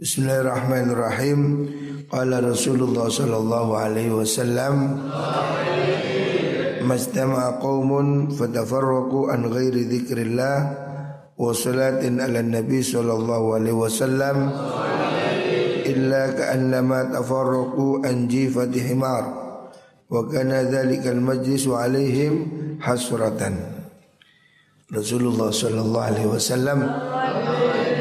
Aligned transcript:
Bismillahirrahmanirrahim. 0.00 1.40
Qala 2.08 2.40
Rasulullah 2.40 3.12
sallallahu 3.12 3.76
alaihi 3.76 4.08
wasallam 4.08 4.96
Majtama'a 6.88 7.60
qaumun 7.60 8.32
fatafarraqu 8.32 9.28
an 9.28 9.52
ghairi 9.52 9.84
dzikrillah 9.92 10.56
wa 11.36 11.52
salatin 11.52 12.16
ala 12.16 12.40
nabi 12.40 12.80
sallallahu 12.80 13.60
alaihi 13.60 13.76
wasallam 13.76 14.48
illa 15.84 16.32
ka'annama 16.32 17.12
tafarraqu 17.12 18.00
an 18.00 18.24
jifati 18.24 18.80
himar 18.80 19.24
wa 20.08 20.16
kana 20.32 20.64
dhalikal 20.64 21.20
majlisu 21.20 21.76
alaihim 21.76 22.48
hasratan 22.80 23.84
Rasulullah 24.88 25.52
sallallahu 25.52 26.08
alaihi 26.08 26.32
wasallam 26.32 27.09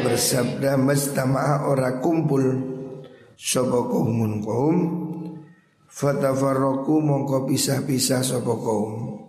bersabda 0.04 0.80
mastama'a 0.80 1.68
ora 1.68 2.00
kumpul 2.00 2.44
sapa 3.40 3.80
kaumun 3.88 4.44
kaum 4.44 4.78
fatafarraqu 5.88 6.96
mongko 7.00 7.48
pisah-pisah 7.48 8.22
sapa 8.22 8.54
kaum. 8.60 9.20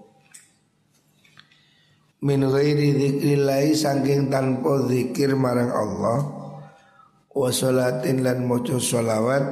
Min 2.21 2.45
ghairi 2.45 2.93
dzikrillah 3.01 3.65
saking 3.73 4.29
tanpa 4.29 4.85
zikir 4.85 5.33
marang 5.39 5.73
Allah 5.73 6.19
wa 7.33 7.49
salatin 7.49 8.21
lan 8.21 8.45
maca 8.45 8.77
sholawat 8.77 9.45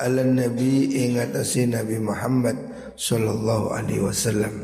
ala 0.00 0.24
nabi 0.24 0.88
ing 0.88 1.20
atase 1.20 1.68
Nabi 1.68 2.00
Muhammad 2.00 2.56
sallallahu 2.96 3.76
alaihi 3.76 4.00
wasallam. 4.00 4.54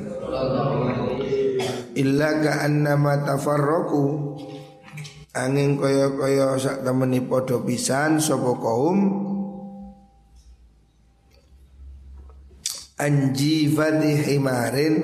Illa 1.98 2.28
ka 2.40 2.64
annama 2.64 3.20
tafarraqu 3.26 4.02
angin 5.38 5.78
kaya-kaya 5.78 6.58
sak 6.58 6.82
temeni 6.82 7.22
padha 7.22 7.62
pisan 7.62 8.18
sapa 8.18 8.58
kaum? 8.58 8.98
Anji 12.98 13.70
fati 13.70 14.12
himarin 14.26 14.94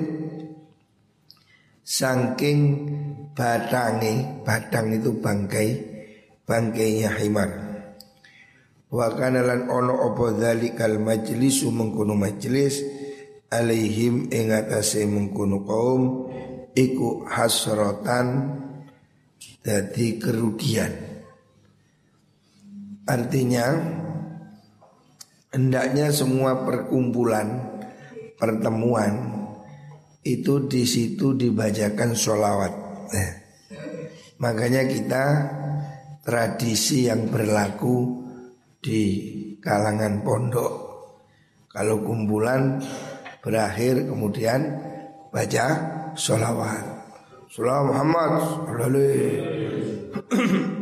saking 1.87 2.59
batangi 3.39 4.43
batang 4.43 4.91
itu 4.99 5.15
bangkai 5.23 5.69
bangkainya 6.43 7.15
himar. 7.23 7.51
Wa 8.91 9.15
kana 9.15 9.47
lan 9.47 9.71
ono 9.71 10.11
apa 10.11 10.35
dzalikal 10.35 10.99
majlisu 10.99 11.71
mengkono 11.71 12.19
majlis 12.19 12.83
alaihim 13.51 14.31
ing 14.31 14.51
atase 14.51 15.07
mengkono 15.07 15.63
kaum 15.63 16.03
iku 16.75 17.27
hasratan 17.27 18.27
jadi 19.65 20.07
kerugian 20.21 20.93
artinya 23.09 23.67
hendaknya 25.51 26.13
semua 26.13 26.63
perkumpulan 26.69 27.81
pertemuan 28.37 29.35
itu 30.25 30.65
di 30.65 30.89
situ 30.89 31.37
dibacakan 31.37 32.17
sholawat. 32.17 32.73
Nah, 33.13 33.31
makanya 34.41 34.89
kita 34.89 35.25
tradisi 36.25 37.07
yang 37.07 37.29
berlaku 37.29 38.25
di 38.81 39.03
kalangan 39.61 40.25
pondok 40.25 40.73
kalau 41.69 42.01
kumpulan 42.01 42.81
berakhir 43.45 44.09
kemudian 44.09 44.61
baca 45.29 45.67
sholawat. 46.17 46.94
Sholawat 47.55 47.87
Muhammad 47.87 48.33
lalu 48.83 49.11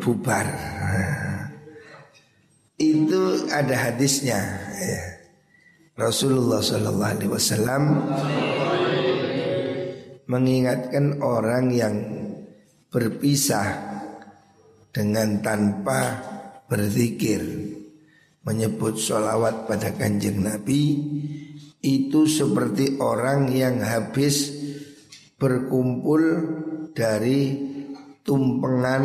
bubar. 0.01 0.48
itu 2.81 3.45
ada 3.53 3.77
hadisnya. 3.77 4.41
Ya. 4.81 5.05
Rasulullah 6.00 6.65
Shallallahu 6.65 7.12
Alaihi 7.12 7.28
Wasallam 7.28 7.83
mengingatkan 10.25 11.21
orang 11.21 11.77
yang 11.77 11.97
berpisah 12.88 13.69
dengan 14.97 15.44
tanpa 15.44 16.25
berzikir 16.72 17.44
menyebut 18.49 18.97
sholawat 18.97 19.69
pada 19.69 19.93
kanjeng 19.93 20.41
Nabi 20.41 20.97
itu 21.84 22.25
seperti 22.25 22.97
orang 22.97 23.53
yang 23.53 23.84
habis 23.84 24.62
berkumpul 25.42 26.22
dari 26.94 27.58
tumpengan 28.22 29.03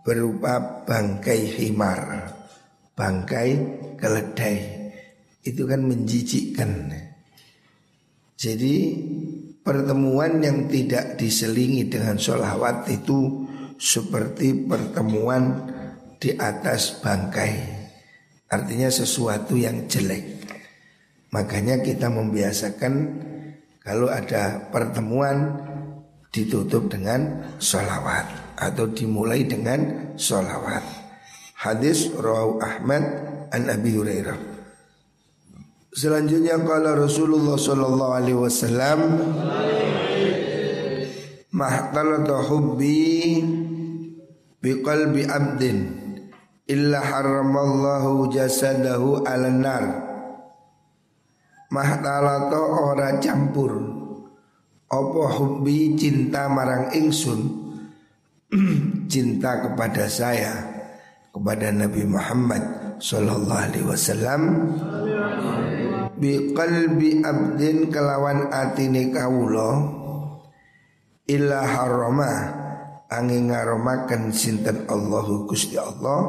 berupa 0.00 0.80
bangkai 0.88 1.40
himar, 1.60 2.32
bangkai 2.96 3.48
keledai 4.00 4.56
itu 5.44 5.62
kan 5.68 5.84
menjijikkan. 5.84 6.96
Jadi 8.40 8.74
pertemuan 9.60 10.40
yang 10.40 10.66
tidak 10.72 11.20
diselingi 11.20 11.86
dengan 11.86 12.16
sholawat 12.16 12.88
itu 12.88 13.44
seperti 13.76 14.66
pertemuan 14.66 15.68
di 16.16 16.32
atas 16.34 16.98
bangkai. 17.02 17.82
Artinya 18.48 18.88
sesuatu 18.88 19.54
yang 19.60 19.84
jelek. 19.84 20.48
Makanya 21.32 21.80
kita 21.80 22.12
membiasakan 22.12 22.94
kalau 23.82 24.06
ada 24.06 24.70
pertemuan 24.70 25.58
ditutup 26.30 26.86
dengan 26.86 27.52
sholawat 27.58 28.56
atau 28.56 28.86
dimulai 28.88 29.42
dengan 29.42 30.14
sholawat. 30.14 30.80
Hadis 31.58 32.10
Rawahu 32.14 32.62
Ahmad 32.62 33.02
an 33.50 33.62
Abi 33.70 33.94
Hurairah. 33.94 34.38
Selanjutnya 35.92 36.56
kala 36.62 36.96
Rasulullah 36.96 37.60
sallallahu 37.60 38.16
alaihi 38.16 38.38
wasallam 38.40 38.98
Mahtalata 41.52 42.48
hubbi 42.48 43.44
biqalbi 44.64 45.28
abdin 45.28 45.78
illa 46.64 46.96
haramallahu 46.96 48.32
jasadahu 48.32 49.20
ala 49.28 49.52
nar 49.52 50.11
Mahtalata 51.72 52.60
ora 52.60 53.16
campur. 53.16 53.72
Apa 54.92 55.24
hubbi 55.40 55.96
cinta 55.96 56.44
marang 56.52 56.92
ingsun? 56.92 57.64
Cinta 59.08 59.64
kepada 59.64 60.04
saya 60.12 60.52
Kepada 61.32 61.72
Nabi 61.72 62.04
Muhammad 62.04 62.60
Sallallahu 63.00 63.64
alaihi 63.72 63.88
wasallam. 63.88 64.42
Bi 66.20 66.52
qalbi 66.52 67.24
abdin 67.24 67.88
kelawan 67.88 68.52
atine 68.52 69.08
kawula. 69.08 69.96
Illa 71.24 71.64
harama 71.64 72.32
angin 73.08 73.48
ngaromaken 73.48 74.28
sinten 74.28 74.84
Allahu 74.92 75.48
Gusti 75.48 75.80
Allah. 75.80 76.20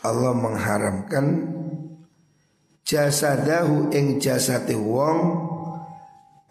Allah 0.00 0.32
mengharamkan 0.32 1.59
jasadahu 2.90 3.94
ing 3.94 4.18
jasate 4.18 4.74
wong 4.74 5.18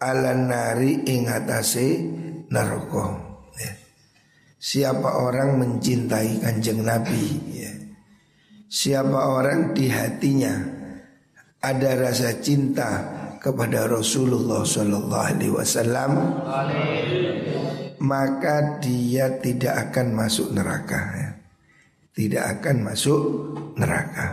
ala 0.00 0.32
nari 0.32 1.04
ing 1.04 1.28
atase 1.28 2.00
neraka 2.48 3.20
ya. 3.60 3.72
Siapa 4.56 5.20
orang 5.20 5.60
mencintai 5.60 6.40
kanjeng 6.40 6.80
Nabi 6.80 7.24
ya. 7.52 7.72
Siapa 8.72 9.36
orang 9.36 9.76
di 9.76 9.92
hatinya 9.92 10.56
ada 11.60 11.90
rasa 12.00 12.40
cinta 12.40 13.20
kepada 13.40 13.84
Rasulullah 13.88 14.64
Shallallahu 14.64 15.26
Alaihi 15.32 15.52
Wasallam, 15.52 16.12
maka 18.04 18.78
dia 18.80 19.40
tidak 19.40 19.90
akan 19.90 20.06
masuk 20.12 20.54
neraka. 20.54 21.00
Ya. 21.18 21.30
Tidak 22.14 22.44
akan 22.60 22.76
masuk 22.84 23.22
neraka. 23.80 24.26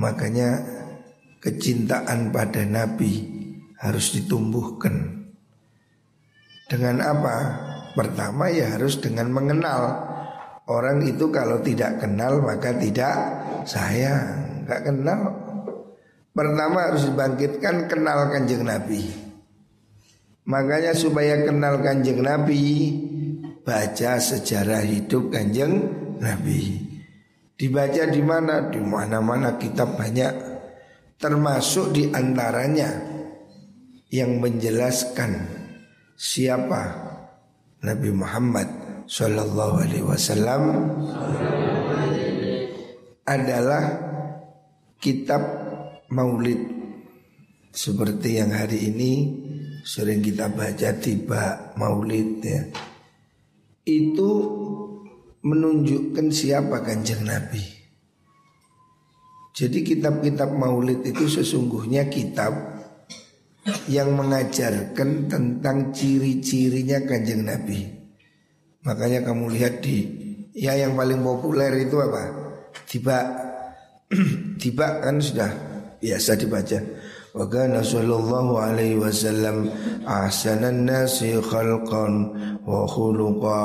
Makanya 0.00 0.81
kecintaan 1.42 2.30
pada 2.30 2.62
Nabi 2.62 3.26
harus 3.82 4.14
ditumbuhkan. 4.14 5.26
Dengan 6.70 7.02
apa? 7.02 7.36
Pertama 7.92 8.48
ya 8.48 8.72
harus 8.72 8.96
dengan 8.96 9.28
mengenal 9.28 10.08
Orang 10.64 11.04
itu 11.04 11.28
kalau 11.28 11.60
tidak 11.60 12.00
kenal 12.00 12.40
maka 12.40 12.72
tidak 12.72 13.12
sayang 13.68 14.64
Gak 14.64 14.88
kenal 14.88 15.36
Pertama 16.32 16.88
harus 16.88 17.04
dibangkitkan 17.12 17.92
kenal 17.92 18.32
kanjeng 18.32 18.64
Nabi 18.64 19.04
Makanya 20.48 20.96
supaya 20.96 21.44
kenal 21.44 21.84
kanjeng 21.84 22.24
Nabi 22.24 22.64
Baca 23.60 24.16
sejarah 24.16 24.80
hidup 24.80 25.28
kanjeng 25.28 25.92
Nabi 26.16 26.88
Dibaca 27.60 28.08
di 28.08 28.22
mana? 28.24 28.72
Di 28.72 28.80
mana-mana 28.80 29.60
kitab 29.60 30.00
banyak 30.00 30.51
Termasuk 31.22 31.94
di 31.94 32.10
antaranya 32.10 32.90
Yang 34.10 34.32
menjelaskan 34.42 35.32
Siapa 36.18 36.82
Nabi 37.82 38.10
Muhammad 38.10 38.68
Sallallahu 39.10 39.82
alaihi 39.82 40.06
wasallam 40.06 40.62
adalah 43.26 43.82
kitab 45.02 45.42
maulid 46.14 46.62
seperti 47.74 48.38
yang 48.38 48.54
hari 48.54 48.92
ini 48.92 49.12
sering 49.82 50.22
kita 50.22 50.46
baca 50.52 50.94
tiba 51.02 51.74
maulid 51.74 52.38
ya. 52.44 52.62
Itu 53.82 54.30
menunjukkan 55.42 56.30
siapa 56.30 56.86
kanjeng 56.86 57.26
Nabi. 57.26 57.81
Jadi 59.52 59.84
kitab-kitab 59.84 60.48
maulid 60.56 61.04
itu 61.04 61.28
sesungguhnya 61.28 62.08
kitab 62.08 62.56
yang 63.86 64.16
mengajarkan 64.16 65.28
tentang 65.28 65.92
ciri-cirinya 65.92 67.04
kanjeng 67.04 67.44
Nabi. 67.44 67.84
Makanya 68.82 69.22
kamu 69.22 69.52
lihat 69.52 69.84
di 69.84 70.08
ya 70.56 70.74
yang 70.74 70.96
paling 70.96 71.20
populer 71.20 71.84
itu 71.84 72.00
apa? 72.00 72.32
Tiba 72.88 73.18
tiba 74.56 74.86
kan 75.04 75.20
sudah 75.20 75.50
biasa 76.00 76.32
dibaca. 76.40 76.80
Wa 77.32 77.48
kana 77.48 77.80
sallallahu 77.80 78.60
alaihi 78.60 79.00
wasallam 79.00 79.68
ahsanan 80.04 80.84
nasi 80.84 81.36
khalqan 81.40 82.28
wa 82.64 82.84
khuluqa 82.84 83.60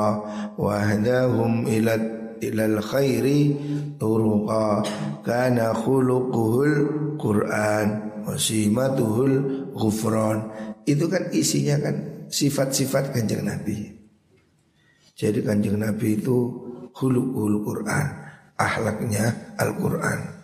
wa 0.56 0.72
hadahum 0.84 1.68
ila 1.68 2.17
ilal 2.40 2.78
khairi 2.82 3.54
turuqa. 3.98 4.82
Kana 5.26 5.74
khuluquhul 5.74 6.74
Qur'an 7.18 7.88
wa 8.24 8.34
simatuhul 8.38 9.68
ghufran. 9.74 10.38
Itu 10.88 11.10
kan 11.10 11.28
isinya 11.34 11.76
kan 11.82 11.96
sifat-sifat 12.32 13.12
kanjeng 13.12 13.44
Nabi. 13.44 13.92
Jadi 15.18 15.42
kanjeng 15.42 15.76
Nabi 15.82 16.22
itu 16.22 16.36
khuluqul 16.94 17.60
Qur'an 17.66 18.06
ahlaknya 18.58 19.54
Al-Qur'an. 19.58 20.38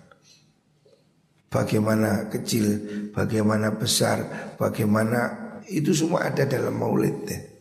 Bagaimana 1.50 2.26
kecil, 2.34 2.66
bagaimana 3.14 3.70
besar, 3.78 4.26
bagaimana 4.58 5.44
itu 5.70 5.94
semua 5.94 6.26
ada 6.26 6.42
dalam 6.42 6.74
maulid 6.74 7.14
ya. 7.30 7.53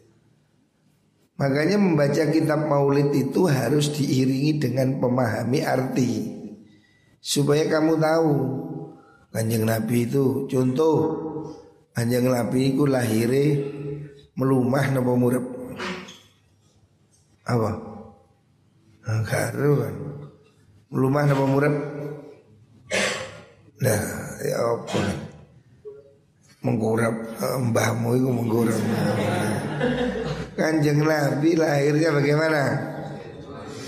Makanya 1.43 1.75
membaca 1.75 2.23
kitab 2.31 2.71
maulid 2.71 3.11
itu 3.11 3.51
harus 3.51 3.91
diiringi 3.91 4.63
dengan 4.63 4.95
memahami 4.95 5.59
arti 5.59 6.11
Supaya 7.19 7.67
kamu 7.67 7.99
tahu 7.99 8.31
Kanjeng 9.35 9.67
Nabi 9.67 10.07
itu 10.07 10.47
contoh 10.47 10.95
Kanjeng 11.91 12.31
Nabi 12.31 12.71
itu 12.71 12.87
lahirnya 12.87 13.59
melumah 14.39 14.87
napa 14.95 15.11
murep 15.19 15.43
Apa? 17.43 17.69
Enggak 19.03 19.51
kan 19.51 19.95
Melumah 20.95 21.23
napa 21.27 21.43
murep 21.43 21.75
Nah, 23.83 23.99
ya 24.39 24.79
apa? 24.79 24.95
Menggurap 26.63 27.11
eh, 27.35 27.57
mbahmu 27.67 28.09
itu 28.15 28.29
menggurap. 28.31 28.79
Kanjeng 30.53 31.01
Nabi 31.01 31.57
lahirnya 31.57 32.09
bagaimana? 32.13 32.63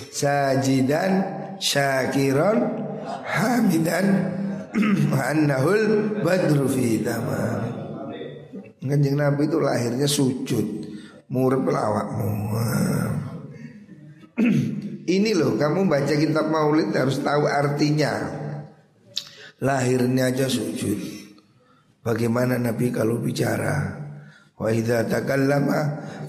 Sajidan, 0.10 1.12
syakiron, 1.62 2.58
hamidan, 3.26 4.08
annahul 5.30 6.18
badru 6.26 6.66
fi. 6.66 7.06
Kanjeng 8.86 9.18
Nabi 9.18 9.46
itu 9.46 9.58
lahirnya 9.62 10.08
sujud, 10.10 10.66
murab 11.30 11.70
lawakmu. 11.70 12.30
Ini 15.06 15.38
loh, 15.38 15.54
kamu 15.54 15.86
baca 15.86 16.14
kitab 16.18 16.50
Maulid 16.50 16.90
harus 16.98 17.22
tahu 17.22 17.46
artinya 17.46 18.26
lahirnya 19.62 20.34
aja 20.34 20.50
sujud. 20.50 20.98
Bagaimana 22.02 22.58
Nabi 22.58 22.90
kalau 22.90 23.22
bicara? 23.22 24.05
Wa 24.56 24.72
idza 24.72 25.04
takallama 25.04 25.80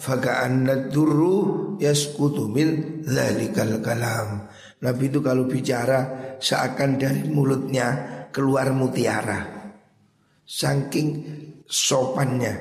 faka'anna 0.03 0.91
durru 0.91 1.79
yaskutu 1.79 2.51
min 2.51 3.01
dzalikal 3.07 3.79
kalam. 3.79 4.51
Nabi 4.83 5.09
itu 5.09 5.23
kalau 5.23 5.47
bicara 5.47 6.35
seakan 6.43 6.99
dari 6.99 7.23
mulutnya 7.31 7.87
keluar 8.35 8.75
mutiara. 8.75 9.55
Saking 10.47 11.09
sopannya, 11.67 12.55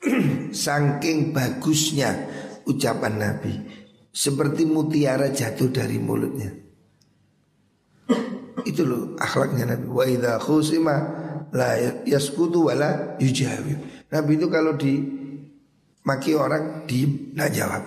saking 0.64 1.32
bagusnya 1.32 2.12
ucapan 2.64 3.14
Nabi. 3.20 3.52
Seperti 4.16 4.64
mutiara 4.64 5.28
jatuh 5.28 5.68
dari 5.68 6.00
mulutnya. 6.00 6.48
Itu 8.68 8.88
loh 8.88 9.02
akhlaknya 9.20 9.76
Nabi. 9.76 9.86
Wa 9.92 10.04
idza 10.08 10.40
khusima 10.40 10.96
la 11.52 11.76
yaskutu 12.08 12.72
wala 12.72 13.20
yujawib. 13.20 13.95
Nabi 14.06 14.38
itu 14.38 14.46
kalau 14.46 14.78
di 14.78 15.02
maki 16.06 16.32
orang 16.38 16.86
diem 16.86 17.34
nggak 17.34 17.50
jawab. 17.54 17.84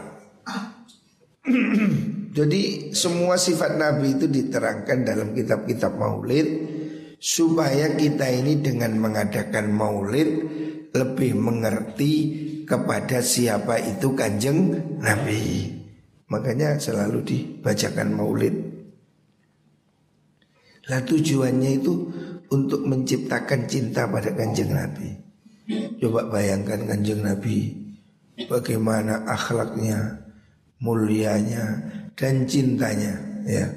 Jadi 2.38 2.94
semua 2.94 3.40
sifat 3.40 3.80
Nabi 3.80 4.20
itu 4.20 4.30
diterangkan 4.30 5.02
dalam 5.02 5.34
kitab-kitab 5.34 5.98
Maulid 5.98 6.48
supaya 7.18 7.96
kita 7.96 8.30
ini 8.30 8.60
dengan 8.62 8.96
mengadakan 9.00 9.74
Maulid 9.74 10.30
lebih 10.94 11.36
mengerti 11.36 12.14
kepada 12.64 13.20
siapa 13.26 13.82
itu 13.82 14.14
kanjeng 14.14 14.78
Nabi. 15.02 15.74
Makanya 16.30 16.78
selalu 16.78 17.26
dibacakan 17.26 18.14
Maulid. 18.14 18.56
Nah 20.90 21.02
tujuannya 21.02 21.72
itu 21.82 21.94
untuk 22.50 22.86
menciptakan 22.86 23.66
cinta 23.66 24.06
pada 24.10 24.34
kanjeng 24.34 24.74
Nabi. 24.74 25.29
Coba 25.70 26.26
bayangkan 26.26 26.90
kanjeng 26.90 27.22
Nabi 27.22 27.78
bagaimana 28.50 29.22
akhlaknya, 29.30 30.26
mulianya 30.82 31.66
dan 32.18 32.50
cintanya 32.50 33.14
ya. 33.46 33.70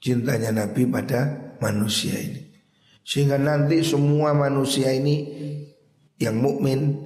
Cintanya 0.00 0.52
Nabi 0.52 0.84
pada 0.88 1.52
manusia 1.60 2.16
ini. 2.16 2.40
Sehingga 3.04 3.40
nanti 3.40 3.80
semua 3.84 4.36
manusia 4.36 4.92
ini 4.92 5.28
yang 6.20 6.40
mukmin 6.40 6.96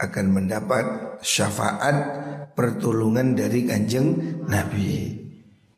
akan 0.00 0.26
mendapat 0.32 0.84
syafaat 1.24 1.96
pertolongan 2.56 3.36
dari 3.36 3.64
kanjeng 3.64 4.40
Nabi. 4.48 5.20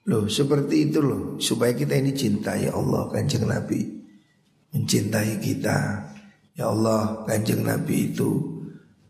Loh 0.07 0.31
seperti 0.31 0.87
itu 0.87 1.03
loh 1.03 1.35
Supaya 1.43 1.75
kita 1.75 1.99
ini 1.99 2.15
cintai 2.15 2.71
Allah 2.71 3.11
kanjeng 3.11 3.43
Nabi 3.43 3.83
Mencintai 4.71 5.43
kita 5.43 6.07
Ya 6.57 6.73
Allah 6.73 7.23
kanjeng 7.29 7.69
Nabi 7.69 8.13
itu 8.13 8.57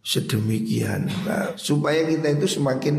Sedemikian 0.07 1.11
Supaya 1.59 2.07
kita 2.07 2.38
itu 2.38 2.47
semakin 2.47 2.95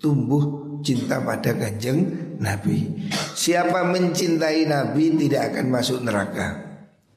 tumbuh 0.00 0.80
cinta 0.80 1.20
pada 1.20 1.52
kanjeng 1.52 2.08
Nabi. 2.38 3.08
Siapa 3.34 3.84
mencintai 3.84 4.64
Nabi 4.64 5.12
tidak 5.26 5.52
akan 5.52 5.66
masuk 5.68 6.00
neraka. 6.06 6.48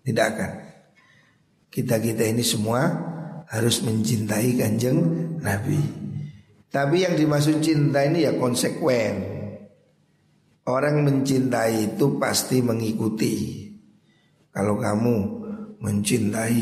Tidak 0.01 0.25
akan. 0.25 0.51
Kita-kita 1.71 2.27
ini 2.27 2.43
semua 2.43 2.89
harus 3.47 3.79
mencintai 3.85 4.59
kanjeng 4.59 4.97
Nabi. 5.39 5.79
Tapi 6.67 7.07
yang 7.07 7.15
dimaksud 7.15 7.63
cinta 7.63 8.03
ini 8.03 8.27
ya 8.27 8.35
konsekuen. 8.35 9.39
Orang 10.67 11.07
mencintai 11.07 11.95
itu 11.95 12.19
pasti 12.19 12.59
mengikuti. 12.59 13.67
Kalau 14.51 14.75
kamu 14.75 15.40
mencintai 15.81 16.61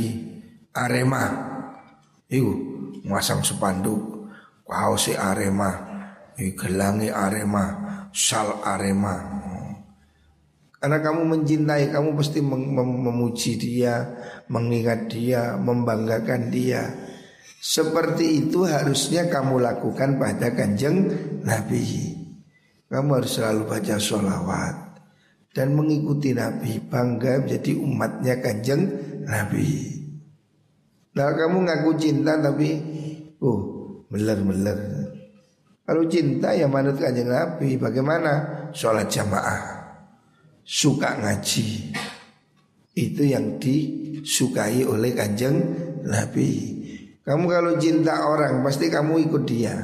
Arema, 0.72 1.26
itu 2.32 2.48
masang 3.04 3.44
sepanduk, 3.44 4.32
kau 4.64 4.96
si 4.96 5.12
Arema, 5.14 5.76
gelangi 6.40 7.12
Arema, 7.12 7.66
sal 8.16 8.64
Arema. 8.64 9.38
Karena 10.80 11.04
kamu 11.04 11.22
mencintai, 11.36 11.92
kamu 11.92 12.16
pasti 12.16 12.40
mem 12.40 12.80
memuji 12.80 13.60
dia, 13.60 14.16
mengingat 14.48 15.12
dia, 15.12 15.60
membanggakan 15.60 16.48
dia. 16.48 16.88
Seperti 17.60 18.48
itu 18.48 18.64
harusnya 18.64 19.28
kamu 19.28 19.60
lakukan 19.60 20.16
pada 20.16 20.56
kanjeng 20.56 21.12
Nabi. 21.44 22.16
Kamu 22.88 23.20
harus 23.20 23.36
selalu 23.36 23.68
baca 23.68 24.00
sholawat 24.00 24.90
dan 25.54 25.74
mengikuti 25.74 26.32
Nabi 26.32 26.80
bangga 26.80 27.44
menjadi 27.44 27.72
umatnya 27.76 28.36
kanjeng 28.40 28.82
Nabi. 29.26 29.68
Nah 31.16 31.36
kamu 31.36 31.58
ngaku 31.68 31.92
cinta 32.00 32.40
tapi 32.40 32.70
oh 33.44 33.60
meler-meler. 34.10 34.80
Kalau 35.84 36.06
cinta 36.06 36.54
ya 36.54 36.70
manut 36.70 37.02
kanjeng 37.02 37.34
Nabi 37.34 37.76
bagaimana? 37.82 38.62
Sholat 38.70 39.10
jamaah, 39.10 39.62
suka 40.62 41.18
ngaji. 41.18 41.98
Itu 42.94 43.26
yang 43.26 43.58
disukai 43.58 44.86
oleh 44.86 45.18
kanjeng 45.18 45.58
Nabi. 46.06 46.78
Kamu 47.26 47.46
kalau 47.50 47.74
cinta 47.82 48.30
orang 48.30 48.62
pasti 48.62 48.90
kamu 48.90 49.30
ikut 49.30 49.44
dia. 49.50 49.78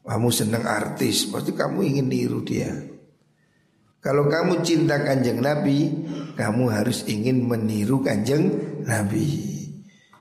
Kamu 0.00 0.28
senang 0.32 0.64
artis, 0.64 1.28
pasti 1.28 1.52
kamu 1.52 1.84
ingin 1.86 2.06
niru 2.08 2.40
dia. 2.40 2.89
Kalau 4.00 4.32
kamu 4.32 4.64
cinta 4.64 4.96
kanjeng 4.96 5.44
Nabi, 5.44 5.92
kamu 6.32 6.72
harus 6.72 7.04
ingin 7.04 7.44
meniru 7.44 8.00
kanjeng 8.00 8.48
Nabi. 8.88 9.28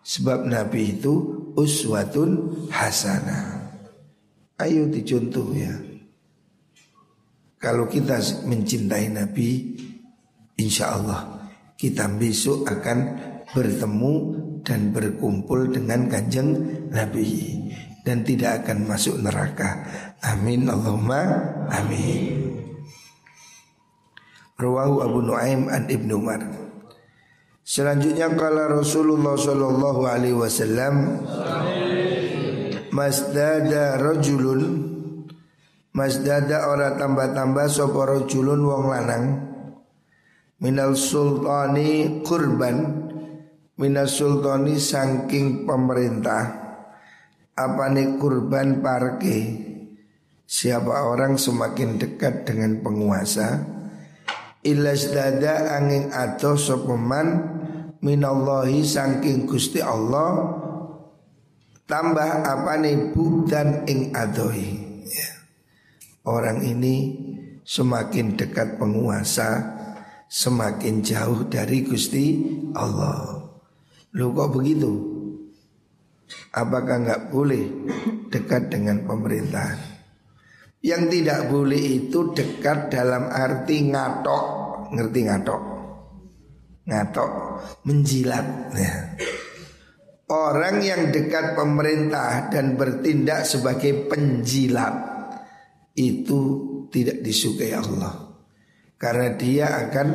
Sebab 0.04 0.52
Nabi 0.52 1.00
itu 1.00 1.16
uswatun 1.56 2.68
hasanah. 2.68 3.72
Ayo 4.60 4.92
dicontoh 4.92 5.56
ya. 5.56 5.72
Kalau 7.60 7.88
kita 7.88 8.20
mencintai 8.48 9.12
Nabi, 9.12 9.76
insya 10.60 11.00
Allah 11.00 11.48
kita 11.80 12.12
besok 12.20 12.68
akan 12.68 13.00
bertemu 13.56 14.14
dan 14.68 14.92
berkumpul 14.92 15.72
dengan 15.72 16.12
kanjeng 16.12 16.60
Nabi 16.92 17.56
dan 18.04 18.24
tidak 18.28 18.64
akan 18.64 18.88
masuk 18.88 19.20
neraka. 19.20 19.88
Amin 20.24 20.68
Allahumma 20.68 21.24
amin. 21.72 22.39
Rawahu 24.60 24.96
Abu 25.08 25.20
Nuaim 25.24 25.72
an 25.72 25.88
Ibnu 25.88 26.20
Umar. 26.20 26.44
Selanjutnya 27.64 28.28
kala 28.36 28.68
Rasulullah 28.68 29.40
sallallahu 29.40 30.04
alaihi 30.04 30.36
wasallam 30.36 31.22
Masdada 32.90 34.02
rajulun 34.02 34.90
Masdada 35.94 36.66
ora 36.66 36.98
tambah-tambah 36.98 37.70
sapa 37.70 38.02
rajulun 38.10 38.66
wong 38.66 38.86
lanang 38.90 39.26
Minal 40.60 40.98
sultani 40.98 42.26
kurban 42.26 43.08
Minal 43.78 44.10
sultani 44.10 44.82
saking 44.82 45.70
pemerintah 45.70 46.44
Apa 47.54 47.86
nih 47.94 48.18
kurban 48.18 48.82
parke 48.82 49.38
Siapa 50.50 51.06
orang 51.06 51.38
semakin 51.38 52.02
dekat 52.02 52.50
dengan 52.50 52.82
penguasa 52.82 53.79
Ilas 54.60 55.16
dada 55.16 55.80
angin 55.80 56.12
atau 56.12 56.60
sopeman 56.60 57.28
minallahi 58.04 58.84
saking 58.84 59.48
gusti 59.48 59.80
Allah 59.80 60.52
tambah 61.88 62.44
apa 62.44 62.76
nih 62.76 63.16
dan 63.48 63.88
ing 63.88 64.12
adohi. 64.12 64.88
Ya. 65.08 65.32
orang 66.28 66.62
ini 66.62 67.18
semakin 67.66 68.36
dekat 68.36 68.78
penguasa 68.78 69.80
semakin 70.30 71.02
jauh 71.02 71.48
dari 71.50 71.82
gusti 71.88 72.38
Allah. 72.76 73.42
Lu 74.14 74.36
kok 74.36 74.54
begitu? 74.54 74.92
Apakah 76.54 77.02
nggak 77.02 77.22
boleh 77.34 77.66
dekat 78.30 78.70
dengan 78.70 79.08
pemerintahan 79.08 79.89
yang 80.80 81.12
tidak 81.12 81.52
boleh 81.52 82.08
itu 82.08 82.32
dekat 82.32 82.92
dalam 82.92 83.28
arti 83.28 83.92
ngatok. 83.92 84.44
Ngerti 84.96 85.20
ngatok? 85.28 85.62
Ngatok. 86.88 87.32
Menjilat. 87.84 88.46
Ya. 88.74 88.96
Orang 90.30 90.80
yang 90.86 91.10
dekat 91.12 91.58
pemerintah 91.58 92.54
dan 92.54 92.78
bertindak 92.78 93.50
sebagai 93.50 94.06
penjilat 94.06 95.10
Itu 96.00 96.42
tidak 96.94 97.20
disukai 97.28 97.76
Allah. 97.76 98.32
Karena 98.96 99.36
dia 99.36 99.68
akan 99.88 100.08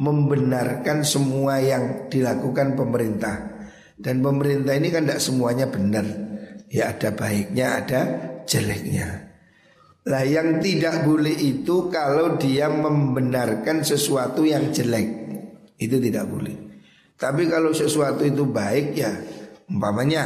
membenarkan 0.00 1.04
semua 1.04 1.60
yang 1.60 2.08
dilakukan 2.08 2.72
pemerintah. 2.72 3.68
Dan 3.96 4.24
pemerintah 4.24 4.72
ini 4.76 4.88
kan 4.88 5.04
tidak 5.04 5.20
semuanya 5.20 5.68
benar. 5.68 6.04
Ya 6.72 6.92
ada 6.92 7.12
baiknya, 7.12 7.66
ada 7.84 8.00
jeleknya 8.48 9.25
lah 10.06 10.22
yang 10.22 10.62
tidak 10.62 11.02
boleh 11.02 11.34
itu 11.34 11.90
kalau 11.90 12.38
dia 12.38 12.70
membenarkan 12.70 13.82
sesuatu 13.82 14.46
yang 14.46 14.70
jelek. 14.70 15.26
Itu 15.76 15.98
tidak 15.98 16.30
boleh. 16.30 16.56
Tapi 17.18 17.50
kalau 17.50 17.74
sesuatu 17.74 18.22
itu 18.22 18.44
baik 18.46 18.88
ya 18.92 19.12
Umpamanya 19.66 20.22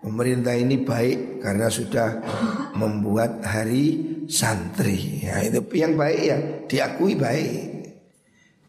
pemerintah 0.00 0.56
ini 0.56 0.80
baik 0.80 1.44
karena 1.44 1.68
sudah 1.68 2.24
membuat 2.72 3.44
hari 3.44 4.00
santri. 4.32 5.28
Ya, 5.28 5.44
Itu 5.44 5.60
yang 5.76 5.92
baik 6.00 6.20
ya 6.24 6.38
diakui 6.64 7.12
baik. 7.12 7.52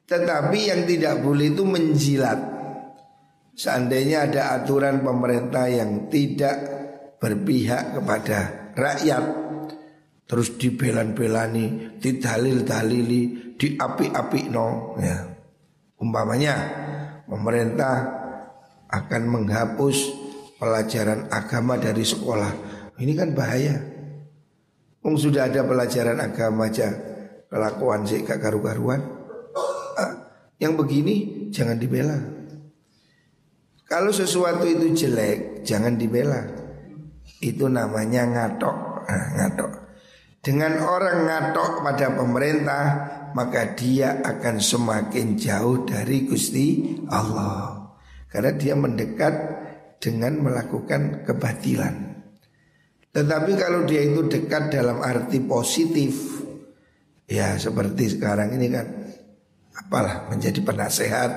Tetapi 0.03 0.59
yang 0.59 0.83
tidak 0.83 1.23
boleh 1.23 1.55
itu 1.55 1.63
menjilat. 1.63 2.39
Seandainya 3.55 4.27
ada 4.27 4.59
aturan 4.59 5.00
pemerintah 5.00 5.71
yang 5.71 6.12
tidak 6.12 6.57
berpihak 7.23 7.95
kepada 7.95 8.39
rakyat 8.75 9.23
terus 10.33 10.57
dibelan-belani, 10.57 11.93
didalil-dalili, 12.01 13.53
diapi-api 13.53 14.49
no 14.49 14.97
ya. 14.97 15.29
Umpamanya 16.01 16.57
pemerintah 17.29 17.95
akan 18.89 19.21
menghapus 19.29 20.09
pelajaran 20.57 21.29
agama 21.29 21.77
dari 21.77 22.01
sekolah. 22.01 22.49
Ini 22.97 23.13
kan 23.13 23.37
bahaya. 23.37 23.77
Um, 25.05 25.21
sudah 25.21 25.53
ada 25.53 25.61
pelajaran 25.69 26.17
agama 26.17 26.65
aja 26.65 26.89
kelakuan 27.45 28.01
sih 28.09 28.25
gak 28.25 28.41
karu-karuan. 28.41 29.05
Ah, 30.01 30.33
yang 30.57 30.73
begini 30.73 31.45
jangan 31.53 31.77
dibela. 31.77 32.17
Kalau 33.85 34.09
sesuatu 34.09 34.65
itu 34.65 34.97
jelek 34.97 35.61
jangan 35.61 35.93
dibela. 35.93 36.41
Itu 37.37 37.69
namanya 37.69 38.25
ngatok. 38.25 38.77
Nah, 39.05 39.25
ngatok. 39.37 39.73
Dengan 40.43 40.83
orang 40.83 41.23
ngatok 41.23 41.88
pada 41.88 42.12
pemerintah 42.12 42.83
Maka 43.33 43.73
dia 43.73 44.21
akan 44.21 44.62
semakin 44.62 45.39
jauh 45.39 45.88
dari 45.89 46.27
Gusti 46.29 47.00
Allah. 47.09 47.89
Karena 48.29 48.51
dia 48.53 48.77
mendekat 48.77 49.33
dengan 49.97 50.38
melakukan 50.38 51.25
kebatilan. 51.25 52.13
Tetapi 53.09 53.51
kalau 53.57 53.88
dia 53.89 54.05
itu 54.05 54.27
dekat 54.27 54.69
dalam 54.69 55.00
arti 55.00 55.39
positif 55.41 56.43
Ya 57.25 57.55
seperti 57.55 58.19
sekarang 58.19 58.53
ini 58.59 58.67
kan 58.67 58.85
Apalah 59.73 60.29
menjadi 60.29 60.59
penasehat 60.59 61.31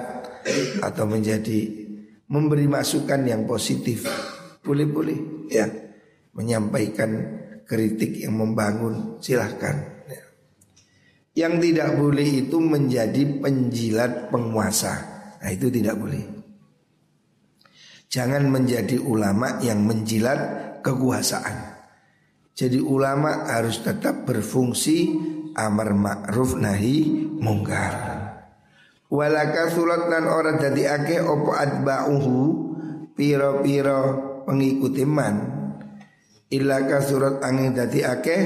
Atau 0.82 1.08
menjadi 1.08 1.86
memberi 2.26 2.66
masukan 2.66 3.22
yang 3.22 3.46
positif. 3.46 4.04
Boleh-boleh 4.60 5.48
ya 5.48 5.70
Menyampaikan 6.36 7.45
kritik 7.66 8.23
yang 8.23 8.38
membangun 8.38 9.18
silahkan. 9.18 10.06
Ya. 10.06 10.23
Yang 11.44 11.54
tidak 11.68 11.90
boleh 11.99 12.28
itu 12.46 12.56
menjadi 12.62 13.23
penjilat 13.42 14.32
penguasa. 14.32 14.94
Nah 15.42 15.50
itu 15.52 15.68
tidak 15.68 15.99
boleh. 15.99 16.25
Jangan 18.06 18.49
menjadi 18.49 18.96
ulama 19.02 19.61
yang 19.61 19.82
menjilat 19.82 20.40
kekuasaan. 20.80 21.76
Jadi 22.56 22.80
ulama 22.80 23.44
harus 23.50 23.85
tetap 23.85 24.25
berfungsi 24.25 25.28
Amar 25.56 25.96
ma'ruf 25.96 26.56
nahi 26.56 27.28
mungkar. 27.40 27.94
Walaka 29.08 29.73
surat 29.73 30.08
dan 30.12 30.28
orang 30.28 30.61
jadi 30.61 31.00
ake 31.00 31.25
opo 31.25 31.56
adba'uhu 31.56 32.66
Piro-piro 33.16 34.00
pengikuti 34.44 35.08
man 35.08 35.55
Illa 36.46 36.78
surat 37.02 37.42
angin 37.42 37.74
dadi 37.74 38.06
akeh 38.06 38.42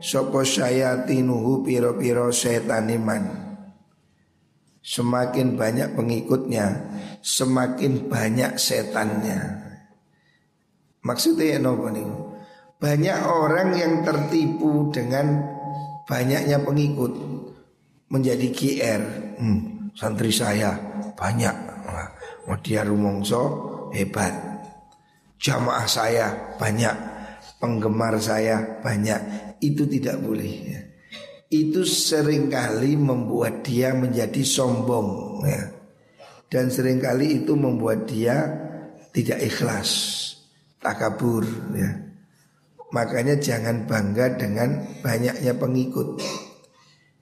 Sopo 0.00 0.46
syayatinuhu 0.46 1.66
piro-piro 1.66 2.30
setaniman 2.30 3.26
Semakin 4.80 5.58
banyak 5.58 5.98
pengikutnya 5.98 6.66
Semakin 7.20 8.08
banyak 8.08 8.56
setannya. 8.56 9.60
Maksudnya 11.04 11.60
apa 11.60 11.88
nih? 11.92 12.08
Banyak 12.80 13.18
orang 13.28 13.76
yang 13.76 14.00
tertipu 14.00 14.88
dengan 14.88 15.44
banyaknya 16.08 16.64
pengikut 16.64 17.12
Menjadi 18.08 18.46
GR 18.48 19.02
hmm, 19.36 19.80
Santri 19.98 20.32
saya 20.32 20.72
banyak. 21.12 21.56
Mau 22.48 22.56
dia 22.64 22.82
rumongso 22.86 23.42
hebat. 23.92 24.32
Jamaah 25.36 25.84
saya 25.84 26.56
banyak 26.56 27.19
penggemar 27.60 28.16
saya 28.18 28.80
banyak. 28.80 29.54
Itu 29.60 29.84
tidak 29.86 30.18
boleh 30.24 30.54
ya. 30.66 30.80
itu 31.50 31.82
sering 31.82 32.46
kali 32.46 32.94
membuat 32.94 33.66
dia 33.66 33.90
menjadi 33.90 34.38
sombong 34.46 35.42
ya. 35.42 35.66
dan 36.46 36.70
sering 36.70 37.02
kali 37.02 37.42
itu 37.42 37.58
membuat 37.58 38.06
dia 38.06 38.46
tidak 39.10 39.42
ikhlas 39.42 39.90
takabur 40.78 41.42
ya. 41.74 41.90
Makanya 42.90 43.38
jangan 43.38 43.86
bangga 43.86 44.34
dengan 44.34 44.82
banyaknya 45.02 45.54
pengikut. 45.54 46.22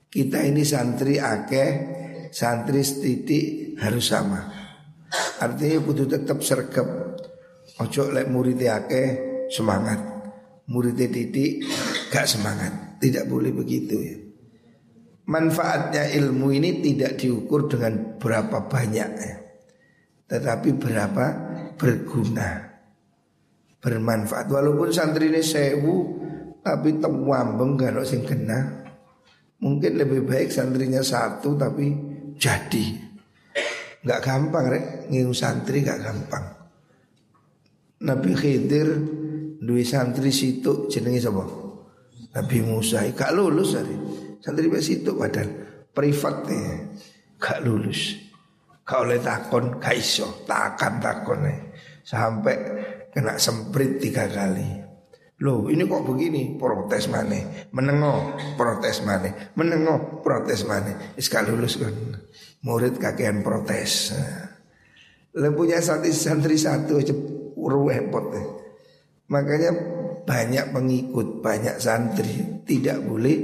Kita 0.09 0.40
ini 0.45 0.64
santri 0.64 1.21
akeh 1.21 1.68
santri 2.33 2.80
setitik 2.80 3.76
harus 3.80 4.12
sama. 4.12 4.49
Artinya 5.40 5.78
butuh 5.85 6.09
tetap 6.09 6.40
sergap 6.45 6.88
ojo 7.80 8.02
lek 8.12 8.28
murid 8.28 8.61
akeh 8.64 9.09
semangat 9.52 10.18
muridnya 10.69 11.09
didik 11.09 11.65
gak 12.13 12.29
semangat. 12.29 13.01
Tidak 13.03 13.25
boleh 13.31 13.55
begitu 13.55 13.95
ya. 13.95 14.17
manfaatnya 15.29 16.09
ilmu 16.09 16.51
ini 16.57 16.81
tidak 16.81 17.21
diukur 17.21 17.69
dengan 17.69 18.17
berapa 18.17 18.65
banyak 18.65 19.11
ya. 19.19 19.37
Tetapi 20.29 20.77
berapa 20.77 21.27
berguna 21.81 22.69
Bermanfaat 23.81 24.53
Walaupun 24.53 24.93
santri 24.93 25.33
ini 25.33 25.41
sewu 25.41 26.21
Tapi 26.61 27.01
temwambeng 27.01 27.81
kalau 27.81 28.05
sing 28.05 28.29
kena 28.29 28.85
Mungkin 29.65 29.97
lebih 29.97 30.29
baik 30.29 30.53
santrinya 30.53 31.01
satu 31.01 31.57
tapi 31.57 31.87
jadi 32.37 32.87
Gak 34.05 34.21
gampang 34.21 34.69
rek 34.69 34.85
Ngiu 35.09 35.33
santri 35.33 35.81
gak 35.81 36.05
gampang 36.05 36.45
Nabi 37.99 38.31
Khidir 38.31 38.89
Dua 39.59 39.83
santri 39.83 40.31
situ 40.31 40.87
jenengi 40.87 41.19
sapa? 41.19 41.43
Nabi 42.29 42.59
Musa 42.62 43.03
gak 43.11 43.35
lulus 43.35 43.75
hari 43.75 43.97
Santri 44.38 44.71
pas 44.71 44.87
itu 44.87 45.11
padahal 45.19 45.50
privat 45.91 46.47
nih, 46.47 46.87
gak 47.43 47.59
lulus. 47.67 48.15
Gak 48.87 49.03
oleh 49.03 49.19
takon, 49.19 49.83
gak 49.83 49.99
iso, 49.99 50.47
takon 50.47 51.43
nih. 51.43 51.59
Sampai 52.07 52.57
kena 53.11 53.35
semprit 53.37 53.99
tiga 53.99 54.31
kali. 54.31 54.87
Loh 55.43 55.71
ini 55.71 55.87
kok 55.87 56.03
begini 56.03 56.59
protes 56.59 57.07
mana 57.07 57.38
menengo 57.71 58.35
protes 58.59 59.07
mana 59.07 59.31
menengo 59.55 60.19
protes 60.19 60.67
mana 60.67 61.15
sekali 61.15 61.55
lulus 61.55 61.79
kan 61.79 61.95
murid 62.67 62.99
kakean 62.99 63.47
protes 63.47 64.19
Lalu 65.38 65.55
punya 65.55 65.79
santri, 65.79 66.11
santri 66.11 66.59
satu 66.59 66.99
aja 66.99 67.15
deh. 67.15 68.47
Makanya 69.28 69.70
banyak 70.25 70.73
pengikut, 70.73 71.44
banyak 71.44 71.76
santri 71.80 72.64
tidak 72.64 73.04
boleh 73.04 73.37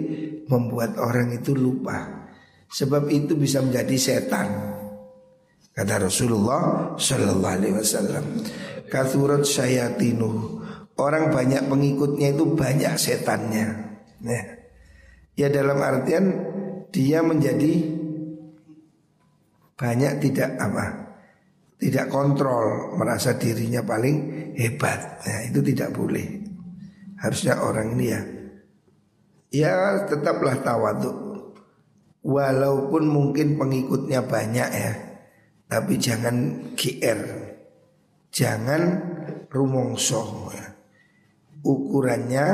membuat 0.49 0.97
orang 0.97 1.37
itu 1.37 1.53
lupa. 1.53 2.29
Sebab 2.69 3.09
itu 3.13 3.37
bisa 3.37 3.61
menjadi 3.61 3.97
setan. 3.97 4.49
Kata 5.75 6.09
Rasulullah 6.09 6.95
Sallallahu 6.97 7.55
Alaihi 7.61 7.77
Wasallam. 7.77 8.25
Kathurat 8.89 9.45
syayatinu. 9.45 10.61
Orang 10.95 11.35
banyak 11.35 11.67
pengikutnya 11.67 12.33
itu 12.33 12.55
banyak 12.55 12.95
setannya. 12.95 13.67
Nah, 14.23 14.45
ya 15.35 15.51
dalam 15.51 15.79
artian 15.83 16.25
dia 16.95 17.21
menjadi 17.21 17.91
banyak 19.75 20.23
tidak 20.23 20.55
apa 20.63 21.04
tidak 21.85 22.09
kontrol 22.09 22.97
merasa 22.97 23.37
dirinya 23.37 23.85
paling 23.85 24.17
hebat. 24.57 25.21
Nah 25.21 25.41
itu 25.45 25.61
tidak 25.61 25.93
boleh. 25.93 26.45
Harusnya 27.21 27.57
orang 27.57 27.97
ini 27.97 28.07
ya 28.13 28.21
Ya 29.49 29.77
tetaplah 30.05 30.61
tawadu 30.61 31.25
Walaupun 32.21 33.09
mungkin 33.09 33.57
pengikutnya 33.57 34.29
banyak 34.29 34.69
ya 34.69 34.93
Tapi 35.65 35.97
jangan 35.97 36.69
GR 36.77 37.21
Jangan 38.29 38.83
rumongso 39.49 40.53
ya. 40.53 40.67
Ukurannya 41.65 42.47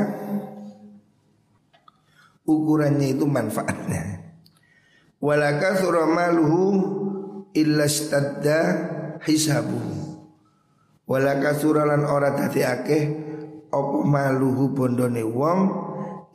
Ukurannya 2.41 3.07
itu 3.15 3.25
manfaatnya. 3.29 4.33
Walaka 5.21 5.77
suramaluhu 5.77 6.63
illa 7.53 7.85
hisabu. 9.25 9.79
Walaka 11.07 11.57
suralan 11.57 12.07
ora 12.07 12.31
dadi 12.31 12.61
akeh 12.63 13.03
Opo 13.71 14.03
maluhu 14.03 14.75
bondone 14.75 15.23
wong 15.23 15.59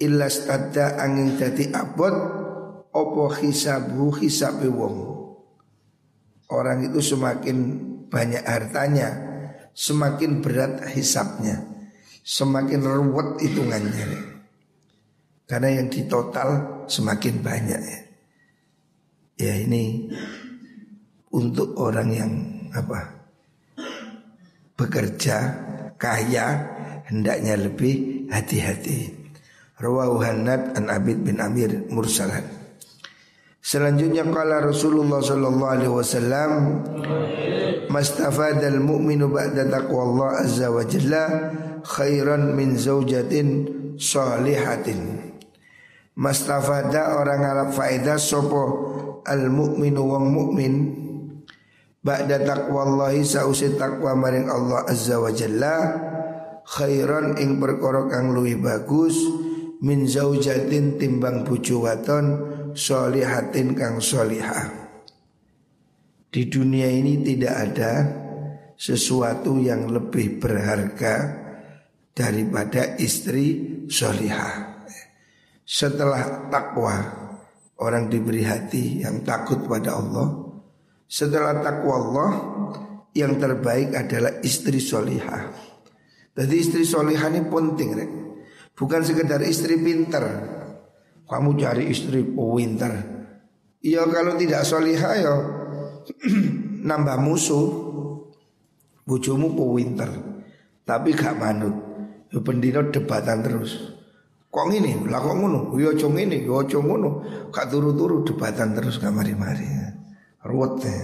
illa 0.01 0.25
stadda 0.25 0.97
angin 0.97 1.37
dadi 1.37 1.69
abot 1.69 2.17
opo 2.97 3.29
hisabu 3.29 4.09
hisabe 4.17 4.73
wong. 4.73 4.97
Orang 6.49 6.89
itu 6.89 7.05
semakin 7.05 7.57
banyak 8.09 8.41
hartanya 8.41 9.09
semakin 9.77 10.41
berat 10.41 10.89
hisapnya 10.97 11.61
semakin 12.25 12.81
ruwet 12.89 13.37
hitungannya. 13.45 14.33
Karena 15.45 15.79
yang 15.79 15.93
di 15.93 16.09
total 16.09 16.83
semakin 16.89 17.45
banyak. 17.45 17.81
Ya 17.85 18.01
ya 19.37 19.55
ini 19.61 20.09
untuk 21.37 21.77
orang 21.77 22.09
yang 22.11 22.33
apa 22.77 23.01
bekerja 24.77 25.37
kaya 25.97 26.61
hendaknya 27.09 27.57
lebih 27.57 28.29
hati-hati 28.29 29.27
Rawahu 29.77 30.25
Hannad 30.25 30.73
an 30.73 30.89
Abid 30.89 31.21
bin 31.21 31.37
Amir 31.37 31.69
mursalan. 31.93 32.41
Selanjutnya 33.61 34.25
kala 34.25 34.65
Rasulullah 34.65 35.21
sallallahu 35.21 35.69
alaihi 35.69 35.93
wasallam 35.93 36.51
mastafadal 37.93 38.81
mu'minu 38.81 39.29
ba'da 39.29 39.69
taqwallah 39.69 40.49
azza 40.49 40.73
wa 40.73 40.81
jalla 40.87 41.25
khairan 41.85 42.57
min 42.57 42.81
zaujatin 42.81 43.69
salihatin. 44.01 45.29
Mastafada 46.17 47.21
orang 47.21 47.43
Arab 47.45 47.69
faedah 47.77 48.17
sopo 48.17 48.65
al 49.29 49.53
mu'minu 49.53 50.01
wong 50.09 50.25
mukmin 50.33 50.73
ba'da 52.07 52.47
taqwallahi 52.47 53.27
sausi 53.27 53.75
taqwa 53.75 54.15
maring 54.15 54.47
Allah 54.47 54.87
azza 54.87 55.19
wa 55.19 55.35
jalla 55.35 55.77
khairan 56.63 57.35
ing 57.43 57.59
perkara 57.59 58.07
kang 58.07 58.31
luwih 58.31 58.63
bagus 58.63 59.19
min 59.83 60.07
zaujatin 60.07 61.03
timbang 61.03 61.43
bojo 61.43 61.83
waton 61.83 62.27
solihatin 62.79 63.75
kang 63.75 63.99
solihah. 63.99 64.87
Di 66.31 66.47
dunia 66.47 66.87
ini 66.87 67.27
tidak 67.27 67.55
ada 67.55 67.93
sesuatu 68.77 69.57
yang 69.59 69.89
lebih 69.91 70.39
berharga 70.39 71.15
daripada 72.13 72.95
istri 73.01 73.83
solihah. 73.91 74.85
Setelah 75.67 76.47
takwa 76.53 76.95
orang 77.83 78.07
diberi 78.07 78.47
hati 78.47 79.03
yang 79.03 79.27
takut 79.27 79.67
pada 79.67 79.99
Allah. 79.99 80.46
Setelah 81.07 81.63
takwa 81.63 81.95
Allah 81.95 82.31
yang 83.15 83.39
terbaik 83.39 83.95
adalah 83.95 84.43
istri 84.43 84.83
solihah. 84.83 85.49
Jadi 86.37 86.55
istri 86.59 86.83
solihah 86.83 87.31
ini 87.33 87.47
penting. 87.47 87.91
Rek. 87.95 88.11
Bukan 88.77 89.01
sekedar 89.01 89.41
istri 89.41 89.81
pinter 89.81 90.25
Kamu 91.25 91.57
cari 91.57 91.89
istri 91.89 92.23
pinter 92.23 92.93
Ya 93.81 94.05
kalau 94.05 94.37
tidak 94.37 94.69
solihah 94.69 95.15
ya 95.17 95.35
Nambah 96.93 97.17
musuh 97.25 97.67
Bujumu 99.09 99.57
pinter 99.57 100.13
Tapi 100.85 101.17
gak 101.17 101.41
manut 101.41 101.75
pendino 102.45 102.85
debatan 102.93 103.41
terus 103.41 103.97
Kok 104.53 104.73
ini? 104.73 105.09
Lah 105.09 105.21
kok 105.21 105.37
ngono? 105.37 105.73
Ya 105.77 105.93
cung 105.97 106.17
ini, 106.21 106.45
ya 106.45 106.61
cung 106.69 106.85
ngono 106.85 107.11
Gak 107.49 107.73
turu-turu 107.73 108.29
debatan 108.29 108.77
terus 108.77 109.01
gak 109.01 109.17
mari-mari 109.17 109.86
Ruwet 110.47 110.87
ya 110.87 111.03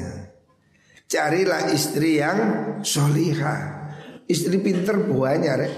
Carilah 1.11 1.69
istri 1.75 2.23
yang 2.23 2.39
solihah 2.87 3.93
Istri 4.25 4.63
pinter 4.63 5.03
buahnya 5.03 5.53
rek 5.59 5.75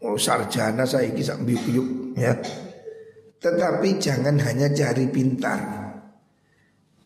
Oh 0.00 0.16
sarjana 0.16 0.88
saya 0.88 1.12
kisah 1.12 1.36
biuk 1.44 2.16
ya. 2.16 2.32
Tetapi 3.40 3.88
jangan 4.00 4.36
hanya 4.40 4.72
cari 4.72 5.08
pintar. 5.12 5.60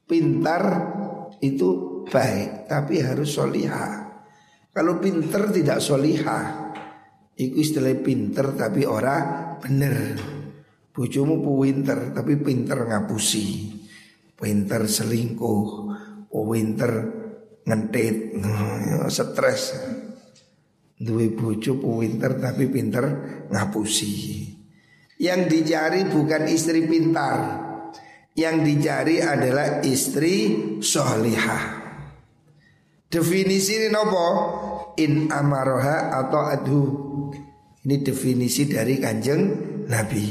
Pintar 0.07 0.63
itu 1.43 2.03
baik, 2.07 2.71
tapi 2.71 3.03
harus 3.03 3.35
solihah. 3.35 4.23
Kalau 4.71 4.99
pintar 5.03 5.51
tidak 5.51 5.83
solihah, 5.83 6.75
itu 7.35 7.59
istilah 7.63 7.95
pintar 7.99 8.55
tapi 8.55 8.87
orang 8.87 9.59
bener. 9.59 9.95
Bojomu 10.95 11.43
pinter 11.43 12.15
tapi 12.15 12.39
pinter 12.39 12.79
ngapusi. 12.87 13.75
Pinter 14.35 14.91
selingkuh, 14.91 15.67
pinter 16.29 16.93
ngentit, 17.65 18.17
stres. 19.15 19.63
Duwe 20.95 21.35
bojo 21.35 21.75
pinter 21.79 22.39
tapi 22.39 22.71
pinter 22.71 23.05
ngapusi. 23.51 24.47
Yang 25.19 25.41
dicari 25.51 26.01
bukan 26.07 26.43
istri 26.47 26.87
pintar. 26.87 27.63
Yang 28.35 28.57
dicari 28.67 29.17
adalah 29.23 29.79
istri 29.87 30.35
solihah. 30.83 31.83
Definisi 33.07 33.79
ini 33.79 33.89
nopo? 33.95 34.27
In 34.99 35.31
amaroha 35.31 36.11
atau 36.19 36.43
adu. 36.51 36.83
Ini 37.87 38.03
definisi 38.03 38.67
dari 38.67 38.99
kanjeng 38.99 39.43
Nabi. 39.87 40.27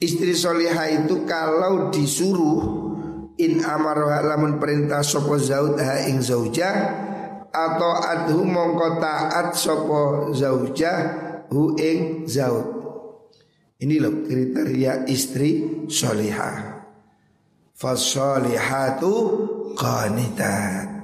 Istri 0.00 0.32
solihah 0.32 1.04
itu 1.04 1.28
kalau 1.28 1.92
disuruh 1.92 2.87
in 3.38 3.62
amaroha 3.62 4.20
lamun 4.20 4.58
perintah 4.58 5.06
sopo 5.06 5.38
zaudha 5.38 6.04
ing 6.10 6.18
zaujah 6.18 6.74
atau 7.48 7.92
adhu 8.02 8.42
mongko 8.42 8.98
taat 8.98 9.54
sopo 9.54 10.34
zaujah 10.34 10.98
hu 11.48 11.78
ing 11.78 12.26
zaud. 12.26 12.76
Ini 13.78 13.94
loh 14.02 14.26
kriteria 14.26 15.06
istri 15.06 15.86
solihah. 15.86 16.78
fasolihatu 17.78 19.14
qanitat. 19.78 20.98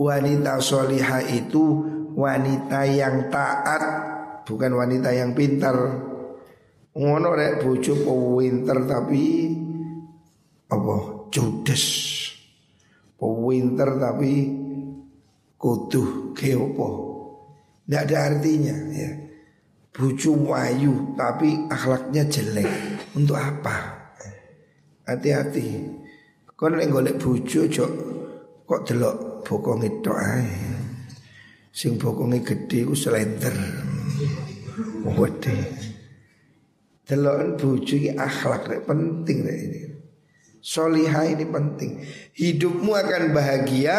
Wanita 0.00 0.58
solihah 0.58 1.22
itu 1.28 1.84
wanita 2.16 2.88
yang 2.88 3.28
taat, 3.28 3.82
bukan 4.48 4.72
wanita 4.80 5.12
yang 5.12 5.36
pintar. 5.36 5.76
Ngono 6.96 7.28
rek 7.36 7.60
bojo 7.60 7.94
pinter 8.40 8.78
tapi 8.88 9.52
apa 10.72 11.13
judes. 11.34 11.84
Pinter 13.18 13.90
tapi 13.98 14.46
kuduh 15.58 16.30
ke 16.36 16.54
apa? 16.54 16.88
Tidak 17.84 18.02
ada 18.06 18.16
artinya 18.30 18.76
ya. 18.94 19.10
Bucu 19.94 20.34
wayu 20.46 21.14
tapi 21.18 21.66
akhlaknya 21.70 22.26
jelek. 22.30 22.70
Untuk 23.18 23.38
apa? 23.38 24.06
Hati-hati. 25.06 25.90
Kau 26.54 26.70
nek 26.70 26.90
golek 26.90 27.18
bucu 27.18 27.66
cok 27.66 27.92
kok 28.64 28.82
delok 28.86 29.42
bokong 29.42 29.82
itu 29.82 30.12
ae. 30.14 30.46
Sing 31.74 31.98
bokonge 31.98 32.42
gede 32.42 32.86
ku 32.86 32.94
slender. 32.94 33.54
Wede. 35.02 35.56
Delok 37.06 37.58
bucu 37.58 37.94
iki 37.98 38.10
akhlak 38.14 38.86
penting 38.86 39.38
ini. 39.46 39.93
Soliha 40.64 41.28
ini 41.28 41.44
penting. 41.44 42.00
Hidupmu 42.32 42.96
akan 42.96 43.36
bahagia 43.36 43.98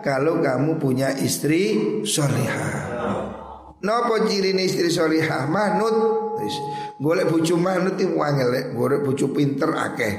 Kalau 0.00 0.40
kamu 0.40 0.80
punya 0.80 1.12
istri 1.12 1.76
soliha 2.08 2.72
Nopo 3.84 4.24
ciri 4.24 4.56
istri 4.64 4.88
solihah? 4.88 5.44
Manut 5.44 6.16
Golek 6.96 7.28
bucu 7.28 7.60
manut 7.60 8.00
itu 8.00 8.16
wangel 8.16 8.72
Golek 8.72 9.04
bucu 9.04 9.28
pinter 9.36 9.68
akeh. 9.76 10.14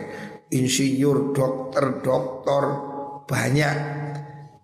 Insinyur, 0.53 1.33
dokter, 1.33 2.05
doktor. 2.05 2.63
Banyak. 3.25 3.77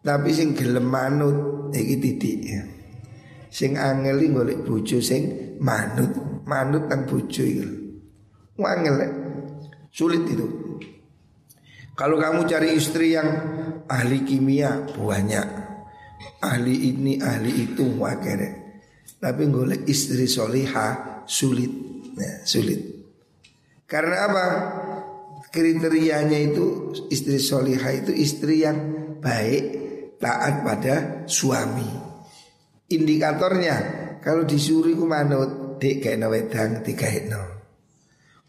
Tapi 0.04 0.30
sing 0.36 0.54
gelem 0.54 0.86
manut 0.86 1.72
Iki 1.74 1.96
titik 1.98 2.38
ya 2.44 2.62
Sing 3.48 3.80
angeli 3.80 4.30
golek 4.30 4.62
bucu 4.68 5.00
sing 5.00 5.56
manut 5.64 6.12
Manut 6.44 6.92
dan 6.92 7.08
bucu 7.08 7.42
itu 7.42 7.68
Wangel 8.60 9.00
Sulit 9.94 10.28
itu 10.28 10.73
kalau 11.94 12.18
kamu 12.18 12.50
cari 12.50 12.74
istri 12.74 13.14
yang 13.14 13.30
ahli 13.86 14.26
kimia 14.26 14.90
banyak, 14.98 15.48
ahli 16.42 16.90
ini 16.90 17.22
ahli 17.22 17.70
itu 17.70 17.86
wakere. 18.02 18.50
Tapi 19.22 19.44
golek 19.48 19.86
istri 19.86 20.26
soliha 20.26 21.22
sulit, 21.30 21.72
ya, 22.18 22.34
sulit. 22.44 22.82
Karena 23.86 24.18
apa? 24.26 24.46
Kriterianya 25.54 26.40
itu 26.50 26.98
istri 27.14 27.38
soliha 27.38 27.94
itu 27.94 28.10
istri 28.10 28.66
yang 28.66 28.78
baik, 29.22 29.64
taat 30.18 30.66
pada 30.66 30.96
suami. 31.30 31.88
Indikatornya 32.90 33.78
kalau 34.18 34.50
disuruh 34.50 34.98
ku 34.98 35.06
manut, 35.06 35.78
dek 35.78 36.02
kayak 36.02 36.26
wedang 36.26 36.82
tiga 36.82 37.12
no. 37.30 37.44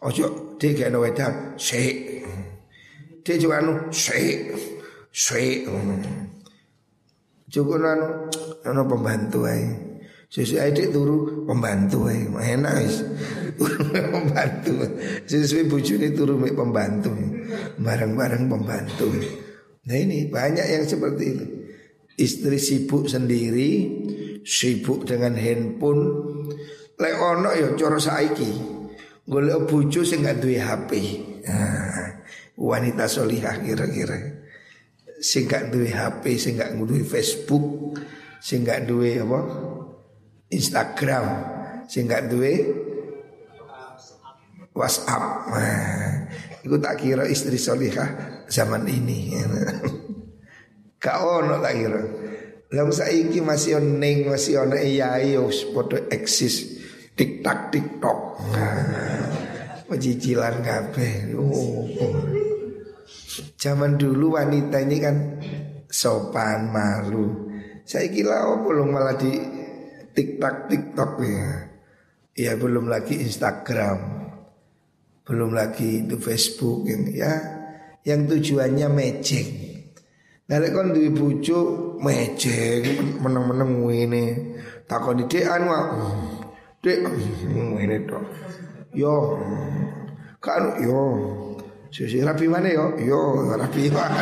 Ojo 0.01 0.57
dek 0.57 0.81
kayak 0.81 0.97
wedang, 0.97 1.35
sik. 1.61 2.14
Dek 3.25 3.41
juga 3.41 3.65
anu 3.65 3.89
sik, 3.89 4.53
sik. 5.09 5.65
Cukup 7.49 7.81
anu, 7.81 8.29
anu 8.69 8.83
pembantu 8.85 9.49
aja. 9.49 9.95
Sesuai 10.35 10.75
adik 10.75 10.91
turu 10.91 11.47
pembantu 11.47 12.11
eh 12.11 12.27
enak 12.27 12.75
wis. 12.83 13.07
pembantu. 14.15 14.83
Sesuai 15.31 15.71
bojone 15.71 16.11
turu 16.11 16.43
pembantu. 16.43 17.15
Bareng-bareng 17.79 18.51
pembantu. 18.51 19.15
Nah 19.87 19.95
ini 19.95 20.27
banyak 20.27 20.67
yang 20.67 20.83
seperti 20.83 21.25
itu. 21.39 21.47
Istri 22.19 22.59
sibuk 22.59 23.07
sendiri, 23.07 23.87
sibuk 24.43 25.07
dengan 25.07 25.39
handphone. 25.39 26.03
Lek 26.99 27.15
ono 27.15 27.55
ya 27.55 27.71
cara 27.79 28.03
saiki. 28.03 28.51
Golek 29.25 29.71
bojo 29.71 30.03
sing 30.03 30.27
gak 30.27 30.43
duwe 30.43 30.59
HP. 30.59 30.91
Nah, 31.47 32.24
wanita 32.59 33.07
solihah 33.11 33.59
kira-kira. 33.63 34.45
Sing 35.23 35.49
gak 35.49 35.73
HP, 35.73 36.37
sing 36.37 36.61
gak 36.61 36.75
Facebook, 37.07 37.97
sing 38.43 38.67
gak 38.67 38.85
apa? 38.87 39.41
Instagram 40.53 41.27
sing 41.89 42.09
gak 42.09 42.29
WhatsApp. 44.75 45.25
Nah, 45.55 46.27
itu 46.67 46.77
tak 46.83 46.99
kira 46.99 47.25
istri 47.31 47.55
solihah 47.55 48.43
zaman 48.51 48.91
ini. 48.91 49.39
Kau 51.05 51.45
ono 51.45 51.63
tak 51.63 51.75
kira. 51.79 52.03
Lah 52.75 52.91
saiki 52.91 53.39
masih 53.39 53.79
oneng 53.79 54.35
masih 54.35 54.67
ono 54.67 54.75
AI 54.75 55.39
yo 55.39 55.47
foto 55.47 56.11
eksis 56.11 56.83
TikTok 57.15 57.71
TikTok. 57.71 58.19
Pecicilan 59.95 60.59
kabeh. 60.65 61.39
Oh, 61.39 61.87
oh. 62.03 62.34
Zaman 63.59 63.99
dulu 63.99 64.39
wanita 64.39 64.79
ini 64.83 64.97
kan 65.03 65.17
sopan 65.91 66.71
malu. 66.71 67.51
Saya 67.83 68.09
kira 68.11 68.49
oh 68.49 68.63
belum 68.63 68.95
malah 68.95 69.17
di 69.19 69.33
TikTok 70.15 70.71
TikTok 70.71 71.13
ya. 71.23 71.49
Ya 72.35 72.53
belum 72.59 72.91
lagi 72.91 73.19
Instagram. 73.23 74.27
Belum 75.25 75.57
lagi 75.57 76.05
itu 76.05 76.21
Facebook 76.21 76.85
ya 77.15 77.33
yang 78.05 78.29
tujuannya 78.29 78.89
meceng. 78.93 79.49
Nah 80.45 80.61
kon 80.69 80.93
duwe 80.93 81.09
bojo 81.09 81.59
meceng 82.05 83.17
meneng-meneng 83.25 83.71
ngene. 83.81 84.25
Takon 84.85 85.25
ide 85.25 85.49
anu 85.49 85.73
Dek 86.85 87.01
ngene 87.49 87.97
tok. 88.05 88.25
Yo 88.93 89.41
kan 90.45 90.77
yo 90.85 91.01
Sisi 91.95 92.19
rapi 92.19 92.51
mana 92.51 92.67
yo? 92.75 92.99
Yo 92.99 93.55
rapi 93.55 93.87
mana? 93.95 94.19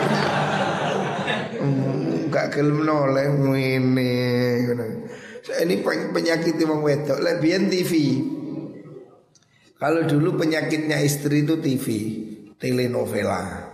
Enggak 1.56 2.46
hmm, 2.46 2.52
gelem 2.52 2.78
noleh 2.84 3.32
ngene 3.32 4.88
ini 5.42 5.82
penyakit 5.82 6.60
wong 6.68 6.86
wedok 6.86 7.18
lebihan 7.18 7.66
TV. 7.66 8.22
Kalau 9.80 10.06
dulu 10.06 10.38
penyakitnya 10.38 11.02
istri 11.02 11.42
itu 11.42 11.58
TV, 11.58 11.86
telenovela. 12.60 13.72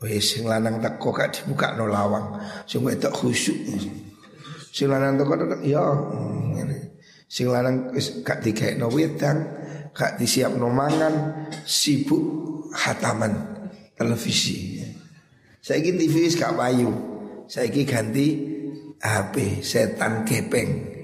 Wes 0.00 0.32
sing 0.32 0.48
lanang 0.48 0.80
teko 0.80 1.12
gak 1.12 1.36
dibuka 1.36 1.76
no 1.76 1.84
lawang. 1.84 2.40
Sing 2.64 2.80
wedok 2.80 3.12
khusyuk. 3.12 3.58
Sing 4.72 4.88
lanang 4.88 5.20
teko 5.20 5.36
tetep 5.36 5.60
ya 5.66 5.84
Sing 7.28 7.52
lanang 7.52 7.92
wis 7.92 8.24
gak 8.24 8.40
no 8.80 8.88
wedang, 8.88 9.44
gak 9.96 10.20
no 10.60 10.68
mangan, 10.68 11.48
sibuk 11.64 12.22
hataman 12.76 13.32
televisi. 13.96 14.84
Saiki 15.64 15.96
TV 15.96 16.28
wis 16.28 16.36
gak 16.36 16.54
payu. 16.54 16.92
Saiki 17.48 17.88
ganti 17.88 18.26
HP 19.00 19.64
setan 19.64 20.22
kepeng. 20.28 20.94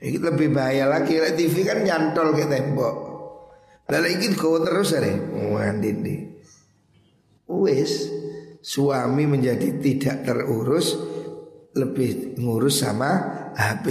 Ini 0.00 0.16
lebih 0.16 0.50
bahaya 0.50 0.90
lagi 0.90 1.16
TV 1.38 1.62
kan 1.62 1.86
nyantol 1.86 2.34
ke 2.34 2.44
tembok. 2.50 2.96
Lalu 3.90 4.08
ini 4.18 4.26
kau 4.34 4.58
terus 4.62 4.94
ada 4.96 5.10
Wandin 5.50 5.98
di. 6.04 6.16
Wes 7.50 8.06
suami 8.62 9.26
menjadi 9.26 9.82
tidak 9.82 10.22
terurus 10.22 10.94
lebih 11.74 12.38
ngurus 12.38 12.86
sama 12.86 13.10
HP. 13.54 13.86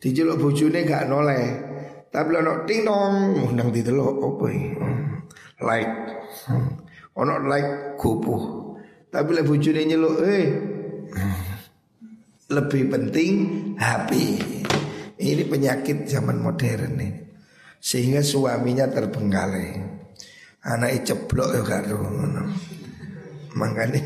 Dijeluk 0.00 0.42
bojone 0.42 0.84
gak 0.84 1.08
noleh. 1.08 1.65
Tapi 2.12 2.28
lo 2.32 2.64
ting 2.64 2.86
dong 2.86 3.14
undang 3.52 3.70
lo 3.72 4.04
apa 4.16 4.46
Like. 5.60 5.94
Ono 7.16 7.34
like 7.48 7.96
kupu. 7.96 8.36
Tapi 9.08 9.30
lah 9.32 9.44
bojone 9.44 9.82
nyeluk 9.88 10.16
eh 10.24 10.46
lebih 12.52 12.82
penting 12.92 13.32
HP. 13.80 14.10
Ini 15.16 15.42
penyakit 15.48 16.04
zaman 16.04 16.38
modern 16.38 16.92
nih. 17.00 17.12
Sehingga 17.80 18.20
suaminya 18.20 18.86
terbengkalai. 18.92 19.96
Anak 20.66 21.06
ceblok 21.06 21.54
ya 21.54 21.62
karo 21.62 22.02
Makanya 23.56 24.02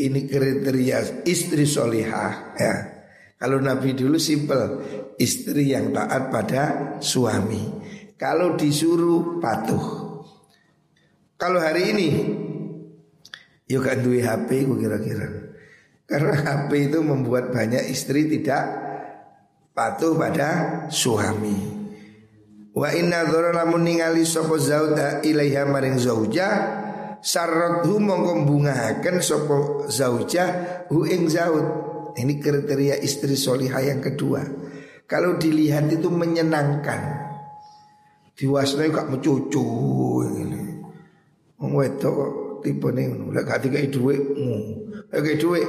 ini 0.00 0.20
kriteria 0.26 1.22
istri 1.28 1.68
solihah 1.68 2.56
ya. 2.56 2.74
Kalau 3.40 3.60
Nabi 3.62 3.96
dulu 3.96 4.20
simpel 4.20 4.82
Istri 5.20 5.76
yang 5.76 5.92
taat 5.92 6.32
pada 6.32 6.96
suami 7.04 7.60
Kalau 8.16 8.56
disuruh 8.56 9.36
patuh 9.36 9.84
Kalau 11.36 11.60
hari 11.60 11.92
ini 11.92 12.08
Yuk 13.68 13.84
kan 13.84 14.00
duwe 14.00 14.24
HP 14.24 14.64
kira-kira 14.64 15.50
karena 16.10 16.34
HP 16.42 16.90
itu 16.90 16.98
membuat 17.06 17.54
banyak 17.54 17.86
istri 17.86 18.26
tidak 18.26 18.66
patuh 19.70 20.18
pada 20.18 20.48
suami. 20.90 21.78
Wa 22.74 22.90
inna 22.90 23.30
dzara 23.30 23.54
lamun 23.54 23.86
ningali 23.86 24.26
sapa 24.26 24.58
zauda 24.58 25.22
ilaiha 25.22 25.70
maring 25.70 26.02
zauja 26.02 26.48
Sarrathu 27.20 28.00
mongko 28.00 28.48
bungahaken 28.48 29.20
sapa 29.22 29.86
zaujah 29.86 30.48
hu 30.90 31.06
ing 31.06 31.30
zaud. 31.30 31.66
Ini 32.18 32.42
kriteria 32.42 32.98
istri 32.98 33.38
solihah 33.38 33.84
yang 33.84 34.02
kedua. 34.02 34.42
Kalau 35.10 35.34
dilihat 35.34 35.90
itu 35.90 36.06
menyenangkan. 36.06 37.26
Diwasnai 38.38 38.94
gak 38.94 39.10
mencucu 39.10 39.66
ini. 40.38 40.86
Wong 41.58 41.74
wedok 41.74 42.16
tipe 42.62 42.88
ning 42.94 43.34
lek 43.34 43.44
gak 43.44 43.66
dikai 43.66 43.90
dhuwit 43.90 44.22
lek 45.10 45.20
dikai 45.20 45.36
dhuwit. 45.36 45.68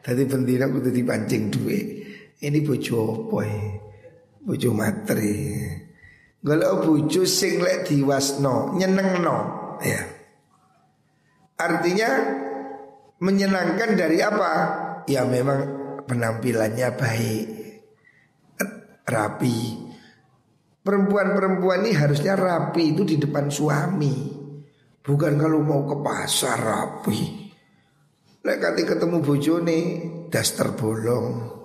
Dadi 0.00 0.22
bendina 0.24 0.66
kudu 0.72 0.88
dipancing 0.88 1.52
dhuwit. 1.52 1.86
Ini 2.40 2.58
bojo 2.64 3.28
apa 3.28 3.38
ya 3.44 3.62
bojo 4.42 4.68
materi. 4.72 5.60
Kalau 6.40 6.80
bojo 6.80 7.22
sing 7.28 7.60
lek 7.60 7.84
diwasno 7.84 8.74
nyenengno. 8.80 9.38
Ya. 9.84 10.02
Artinya 11.60 12.10
menyenangkan 13.20 13.94
dari 13.94 14.18
apa? 14.24 14.52
Ya 15.04 15.22
memang 15.28 15.60
penampilannya 16.08 16.88
baik 16.96 17.63
rapi 19.04 19.84
Perempuan-perempuan 20.84 21.80
ini 21.80 21.96
harusnya 21.96 22.36
rapi 22.36 22.92
itu 22.92 23.08
di 23.08 23.16
depan 23.16 23.48
suami. 23.48 24.36
Bukan 25.00 25.32
kalau 25.40 25.64
mau 25.64 25.88
ke 25.88 25.96
pasar 26.04 26.60
rapi. 26.60 27.20
Lek 28.44 28.60
kati 28.60 28.84
ketemu 28.84 29.24
bojone 29.24 29.80
daster 30.28 30.76
bolong. 30.76 31.56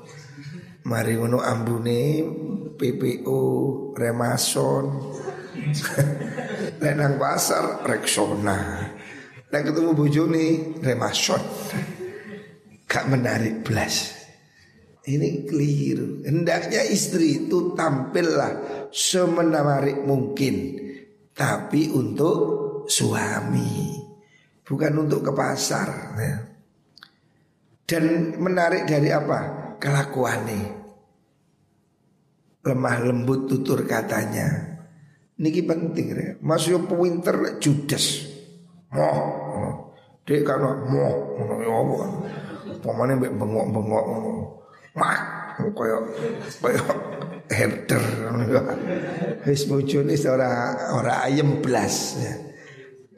Mari 0.88 1.20
ngono 1.20 1.44
ambune 1.44 2.24
PPO 2.80 3.42
Remason. 3.92 4.86
Lek 6.80 6.94
nang 6.96 7.20
pasar 7.20 7.84
Rexona. 7.84 8.88
Lek 9.52 9.64
ketemu 9.68 9.92
bojone 10.00 10.46
Remason. 10.80 11.44
Gak 12.88 13.04
menarik 13.12 13.68
belas. 13.68 14.19
Ini 15.10 15.50
keliru. 15.50 16.22
Hendaknya 16.22 16.86
istri 16.86 17.50
itu 17.50 17.74
tampillah 17.74 18.86
semenarik 18.94 20.06
mungkin, 20.06 20.78
tapi 21.34 21.90
untuk 21.90 22.38
suami, 22.86 23.98
bukan 24.62 24.94
untuk 25.02 25.26
ke 25.26 25.32
pasar. 25.34 25.90
Ya. 26.14 26.36
Dan 27.90 28.38
menarik 28.38 28.86
dari 28.86 29.10
apa? 29.10 29.74
Kelakuannya. 29.82 30.78
Lemah 32.70 32.98
lembut 33.02 33.50
tutur 33.50 33.82
katanya. 33.90 34.78
Niki 35.42 35.66
penting 35.66 36.06
ya. 36.14 36.38
Masih 36.38 36.86
pinter 36.86 37.58
judes. 37.58 38.30
Moh. 38.94 39.90
Dek 40.22 40.46
kalau 40.46 40.86
moh. 40.86 41.14
Pemane 42.86 43.18
bengok-bengok 43.18 44.06
mak 45.00 45.20
koyo 45.72 46.12
koyo 46.60 46.84
herder 47.48 48.04
wis 49.48 49.64
bojone 49.64 50.16
ora 50.28 50.52
ora 51.00 51.14
ayem 51.24 51.64
blas 51.64 52.20
ya. 52.20 52.50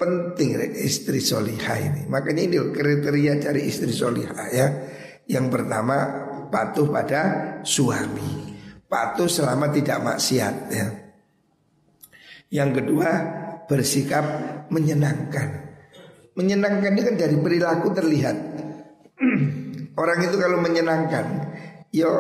penting 0.02 0.58
istri 0.82 1.22
solihah 1.22 1.78
ini. 1.78 2.02
Makanya 2.10 2.42
ini 2.42 2.58
kriteria 2.74 3.38
cari 3.38 3.70
istri 3.70 3.94
solihah 3.94 4.50
ya. 4.50 4.68
Yang 5.30 5.46
pertama 5.54 5.98
patuh 6.50 6.90
pada 6.90 7.22
suami. 7.62 8.58
Patuh 8.90 9.30
selama 9.30 9.70
tidak 9.70 10.02
maksiat 10.02 10.56
ya. 10.74 10.88
Yang 12.50 12.82
kedua 12.82 13.10
bersikap 13.70 14.26
menyenangkan. 14.74 15.70
Menyenangkan 16.34 16.98
ini 16.98 17.02
kan 17.06 17.16
dari 17.16 17.38
perilaku 17.38 17.94
terlihat. 17.94 18.38
Orang 20.02 20.20
itu 20.26 20.36
kalau 20.42 20.58
menyenangkan 20.60 21.51
yo 21.92 22.12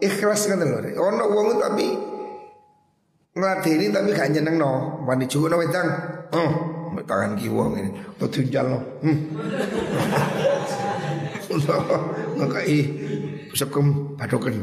ikhlas 0.00 0.48
kan 0.48 0.60
lho. 0.60 0.78
Ono 0.96 1.24
wong 1.32 1.60
tapi 1.60 1.86
ngladeni 3.38 3.92
tapi 3.94 4.10
gak 4.16 4.34
no 4.52 5.04
Wani 5.06 5.24
juga 5.30 5.54
no 5.54 5.56
wedang. 5.62 5.88
Oh, 6.34 6.50
tangan 7.04 7.36
kiwa 7.38 7.72
ini. 7.76 7.90
Tudunjal 8.18 8.66
no. 8.68 8.78
Hmm. 9.04 9.18
Ngakai 12.36 12.80
sekum 13.56 14.16
padoken. 14.16 14.56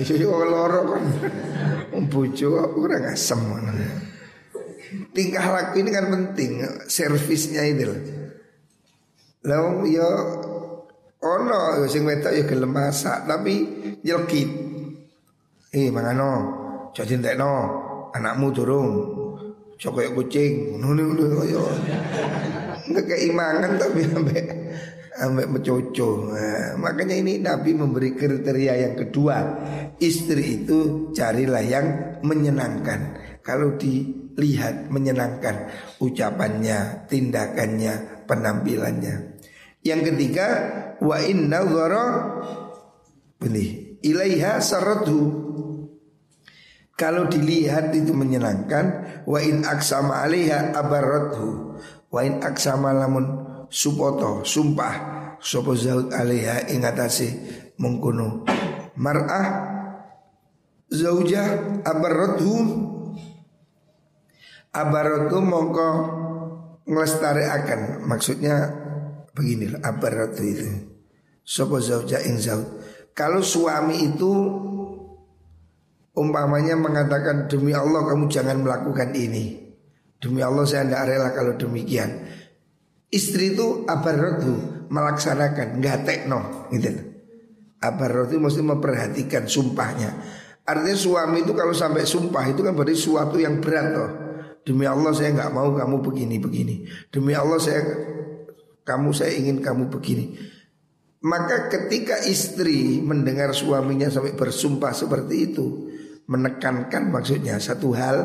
Yo 0.00 0.32
loro 0.44 0.80
kan. 0.94 1.04
Bojo 2.10 2.74
ora 2.74 2.98
ngasem 2.98 3.40
Tingkah 5.14 5.46
laku 5.50 5.82
ini 5.82 5.90
kan 5.90 6.06
penting, 6.06 6.62
servisnya 6.86 7.66
itu. 7.66 7.94
Lalu 9.42 9.98
yo 9.98 10.08
Ono 11.24 11.80
ya 11.80 11.86
sing 11.88 12.04
wedok 12.04 12.36
ya 12.36 12.44
gelem 12.44 12.68
masak 12.68 13.24
tapi 13.24 13.64
nyelkit. 14.04 14.50
Eh 15.72 15.88
mangano, 15.88 16.32
jadi 16.92 17.16
entekno 17.16 17.52
anakmu 18.12 18.52
durung. 18.52 18.88
Cokoy 19.74 20.12
kucing, 20.14 20.78
ngono 20.78 21.02
ngono 21.02 21.42
yo. 21.48 21.64
Enggak 22.84 23.16
keimangan 23.16 23.80
tapi 23.80 24.06
ambek 24.06 24.46
ambek 25.18 25.46
mencoco. 25.50 26.30
Nah, 26.30 26.78
makanya 26.78 27.16
ini 27.18 27.40
Nabi 27.40 27.74
memberi 27.74 28.14
kriteria 28.14 28.74
yang 28.86 28.94
kedua. 28.94 29.36
Istri 29.98 30.44
itu 30.62 31.10
carilah 31.16 31.64
yang 31.64 31.86
menyenangkan. 32.22 33.18
Kalau 33.40 33.74
dilihat 33.80 34.92
menyenangkan 34.92 35.72
ucapannya, 35.98 37.08
tindakannya, 37.10 38.24
penampilannya. 38.30 39.33
Yang 39.84 40.00
ketiga 40.12 40.46
wa 41.04 41.20
inna 41.20 41.60
dhara 41.60 42.06
Beli 43.36 44.00
ilaiha 44.04 44.60
saratu 44.60 45.44
kalau 46.94 47.26
dilihat 47.26 47.90
itu 47.90 48.14
menyenangkan 48.14 48.84
wa 49.26 49.40
in 49.42 49.66
aksama 49.66 50.22
alaiha 50.22 50.76
abarathu 50.76 51.74
wa 52.12 52.20
in 52.22 52.38
aksama 52.44 52.94
lamun 52.94 53.26
supoto 53.72 54.46
sumpah 54.46 54.94
sapa 55.42 55.72
zaud 55.74 56.14
alaiha 56.14 56.70
ing 56.70 56.86
atase 56.86 57.28
mengkono 57.80 58.46
mar'ah 58.94 59.46
zaujah 60.92 61.82
abarathu 61.82 62.52
abarathu 64.70 65.38
mongko 65.42 65.88
nglestarekaken 66.86 68.04
maksudnya 68.06 68.83
Beginilah 69.34 69.82
abaratu 69.82 70.42
itu. 70.46 70.94
Sopo 71.42 71.82
zauja 71.82 72.22
ing 72.24 72.38
zaud. 72.38 72.64
Kalau 73.14 73.42
suami 73.42 74.14
itu 74.14 74.30
umpamanya 76.14 76.78
mengatakan 76.78 77.50
demi 77.50 77.74
Allah 77.74 78.06
kamu 78.06 78.30
jangan 78.30 78.62
melakukan 78.62 79.10
ini. 79.12 79.74
Demi 80.22 80.40
Allah 80.40 80.64
saya 80.64 80.86
tidak 80.88 81.04
rela 81.10 81.28
kalau 81.34 81.52
demikian. 81.58 82.24
Istri 83.12 83.54
itu 83.54 83.86
abaratu 83.86 84.86
melaksanakan, 84.88 85.78
nggak 85.78 85.98
tekno, 86.02 86.70
gitu. 86.72 86.90
Abaratu 87.78 88.40
mesti 88.40 88.62
memperhatikan 88.64 89.44
sumpahnya. 89.46 90.10
Artinya 90.64 90.96
suami 90.96 91.44
itu 91.44 91.52
kalau 91.52 91.76
sampai 91.76 92.08
sumpah 92.08 92.48
itu 92.48 92.64
kan 92.64 92.72
berarti 92.72 92.96
suatu 92.96 93.36
yang 93.36 93.60
berat 93.60 93.86
loh. 93.92 94.10
Demi 94.64 94.88
Allah 94.88 95.12
saya 95.12 95.36
nggak 95.36 95.52
mau 95.52 95.76
kamu 95.76 96.00
begini 96.00 96.40
begini. 96.40 96.74
Demi 97.12 97.36
Allah 97.36 97.60
saya 97.60 97.84
kamu 98.84 99.10
saya 99.16 99.32
ingin 99.34 99.64
kamu 99.64 99.88
begini. 99.88 100.36
Maka 101.24 101.72
ketika 101.72 102.20
istri 102.28 103.00
mendengar 103.00 103.56
suaminya 103.56 104.12
sampai 104.12 104.36
bersumpah 104.36 104.92
seperti 104.92 105.34
itu, 105.52 105.88
menekankan 106.28 107.08
maksudnya 107.08 107.56
satu 107.56 107.96
hal 107.96 108.16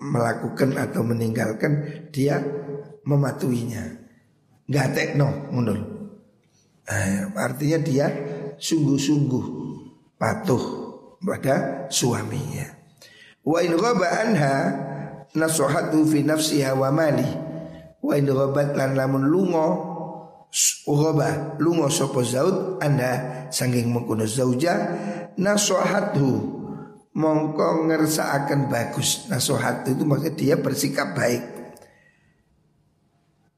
melakukan 0.00 0.80
atau 0.80 1.04
meninggalkan 1.04 2.08
dia 2.08 2.40
mematuhinya. 3.04 4.00
Gak 4.64 4.96
tekno 4.96 5.52
mundur. 5.52 5.76
Eh, 6.88 7.28
artinya 7.36 7.78
dia 7.84 8.06
sungguh-sungguh 8.56 9.44
patuh 10.16 10.64
pada 11.20 11.86
suaminya. 11.92 12.80
Wa 13.44 13.60
in 13.60 13.76
anha 13.76 14.56
nasuhatu 15.36 16.08
fi 16.08 16.24
nafsiha 16.24 16.72
wa 16.72 16.88
mali 16.88 17.51
Wa 18.02 18.18
in 18.18 18.26
ghabat 18.26 18.74
lan 18.74 18.98
lamun 18.98 19.30
lunga 19.30 19.92
Ughaba 20.84 21.56
lunga 21.64 21.88
sapa 21.88 22.20
zaud 22.20 22.76
anda 22.84 23.48
sanging 23.48 23.88
mengkono 23.88 24.28
zauja 24.28 24.74
nasohathu. 25.40 26.60
Mongko 27.12 27.88
ngersaaken 27.88 28.72
bagus 28.72 29.28
nasohat 29.32 29.84
itu 29.88 30.04
maksudnya 30.04 30.32
dia 30.36 30.54
bersikap 30.60 31.16
baik. 31.16 31.44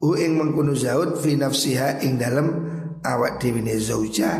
U 0.03 0.15
ing 0.15 0.39
mengkono 0.39 0.71
zaud 0.71 1.19
fi 1.19 1.35
nafsiha 1.35 2.03
ing 2.03 2.15
dalam 2.15 2.47
awak 3.03 3.43
ne 3.43 3.75
zauja 3.75 4.31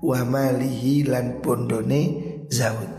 wa 0.00 0.20
malihi 0.24 1.04
lan 1.08 1.44
pondone 1.44 2.02
zaud. 2.48 2.92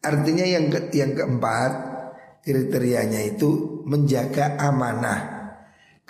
Artinya 0.00 0.44
yang 0.48 0.72
ke, 0.72 0.88
yang 0.96 1.12
keempat 1.12 1.72
kriterianya 2.44 3.28
itu 3.28 3.84
menjaga 3.84 4.56
amanah. 4.56 5.31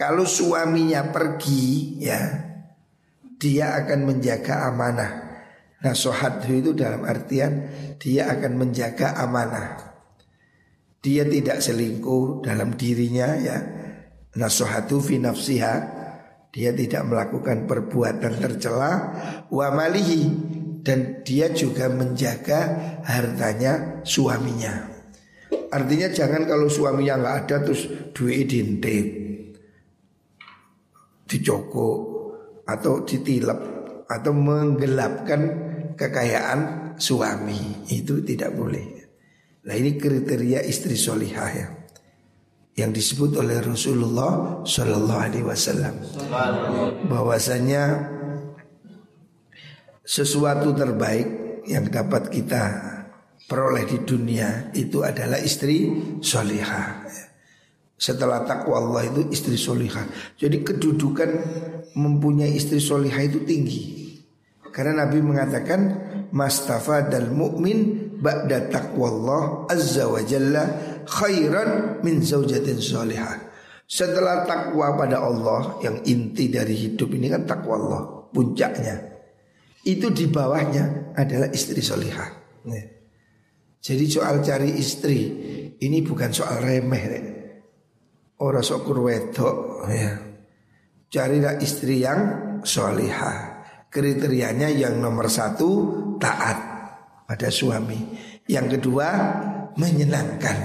Kalau 0.03 0.27
suaminya 0.27 1.15
pergi 1.15 1.95
ya 2.03 2.19
dia 3.39 3.79
akan 3.79 4.11
menjaga 4.11 4.67
amanah. 4.67 5.13
Nah 5.79 5.95
sohadhu 5.95 6.59
itu 6.59 6.71
dalam 6.75 7.07
artian 7.07 7.71
dia 8.03 8.27
akan 8.35 8.67
menjaga 8.67 9.15
amanah. 9.23 9.95
Dia 10.99 11.23
tidak 11.23 11.63
selingkuh 11.63 12.43
dalam 12.43 12.75
dirinya 12.75 13.31
ya. 13.39 13.59
Nasohatu 14.35 14.99
fi 14.99 15.23
nafsiha 15.23 15.75
dia 16.51 16.75
tidak 16.75 17.07
melakukan 17.07 17.71
perbuatan 17.71 18.43
tercela 18.43 18.93
wa 19.55 19.67
malihi 19.71 20.23
dan 20.83 21.23
dia 21.23 21.55
juga 21.55 21.87
menjaga 21.87 22.61
hartanya 23.07 24.03
suaminya. 24.03 24.91
Artinya 25.71 26.11
jangan 26.11 26.43
kalau 26.43 26.67
suaminya 26.67 27.23
nggak 27.23 27.37
ada 27.47 27.57
terus 27.65 27.87
duit 28.13 28.51
dintip, 28.51 29.07
dicokok 31.27 31.99
atau 32.67 33.03
ditilep 33.03 33.61
atau 34.07 34.33
menggelapkan 34.37 35.41
kekayaan 35.97 36.93
suami 36.97 37.89
itu 37.89 38.21
tidak 38.23 38.53
boleh. 38.53 38.85
Nah 39.63 39.75
ini 39.79 39.95
kriteria 39.95 40.67
istri 40.67 40.99
solihah 40.99 41.51
ya 41.55 41.69
yang 42.73 42.91
disebut 42.91 43.37
oleh 43.37 43.61
Rasulullah 43.61 44.65
Shallallahu 44.65 45.21
Alaihi 45.21 45.45
Wasallam 45.45 45.95
bahwasanya 47.05 48.09
sesuatu 50.03 50.73
terbaik 50.73 51.29
yang 51.69 51.87
dapat 51.93 52.33
kita 52.33 52.65
peroleh 53.45 53.85
di 53.85 54.03
dunia 54.03 54.73
itu 54.73 55.05
adalah 55.05 55.39
istri 55.39 55.93
solihah. 56.25 57.05
Setelah 58.03 58.43
takwa 58.43 58.83
Allah 58.83 59.07
itu 59.07 59.31
istri 59.31 59.55
solihah. 59.55 60.35
Jadi 60.35 60.67
kedudukan 60.67 61.31
mempunyai 61.95 62.51
istri 62.51 62.83
solihah 62.83 63.23
itu 63.23 63.47
tinggi. 63.47 64.11
Karena 64.75 65.07
Nabi 65.07 65.23
mengatakan 65.23 65.81
Mastafa 66.35 67.07
dal 67.07 67.31
mu'min 67.31 68.11
ba'da 68.19 68.67
taqwallah 68.75 69.71
azza 69.71 70.11
wa 70.11 70.19
jalla 70.19 70.67
khairan 71.07 72.03
min 72.03 72.27
zaujatin 72.27 72.83
salihah. 72.83 73.39
Setelah 73.87 74.51
takwa 74.51 74.99
pada 74.99 75.23
Allah 75.23 75.79
yang 75.87 76.03
inti 76.03 76.51
dari 76.51 76.75
hidup 76.75 77.07
ini 77.15 77.31
kan 77.31 77.47
takwa 77.47 77.79
Allah, 77.79 78.03
puncaknya. 78.35 78.99
Itu 79.87 80.11
di 80.11 80.27
bawahnya 80.27 81.15
adalah 81.15 81.55
istri 81.55 81.79
solihah. 81.79 82.35
Jadi 83.79 84.05
soal 84.11 84.43
cari 84.43 84.75
istri 84.75 85.19
ini 85.79 86.03
bukan 86.03 86.35
soal 86.35 86.59
remeh. 86.59 87.05
Nek. 87.07 87.32
Orang 88.43 88.67
sok 88.67 88.91
kurwedok 88.91 89.87
ya. 89.87 90.19
Carilah 91.07 91.63
istri 91.63 92.03
yang 92.03 92.21
solihah. 92.67 93.63
Kriterianya 93.87 94.67
yang 94.67 94.99
nomor 94.99 95.31
satu 95.31 95.71
taat 96.19 96.59
pada 97.29 97.49
suami. 97.55 98.19
Yang 98.51 98.81
kedua 98.81 99.09
menyenangkan, 99.79 100.59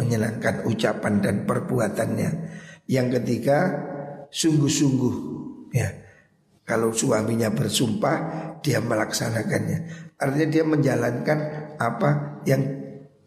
menyenangkan 0.00 0.64
ucapan 0.64 1.20
dan 1.20 1.36
perbuatannya. 1.44 2.30
Yang 2.88 3.20
ketiga 3.20 3.58
sungguh-sungguh 4.32 5.14
ya. 5.76 5.92
Kalau 6.64 6.96
suaminya 6.96 7.52
bersumpah 7.52 8.16
dia 8.64 8.80
melaksanakannya. 8.80 9.78
Artinya 10.16 10.48
dia 10.48 10.64
menjalankan 10.64 11.38
apa 11.76 12.40
yang 12.48 12.64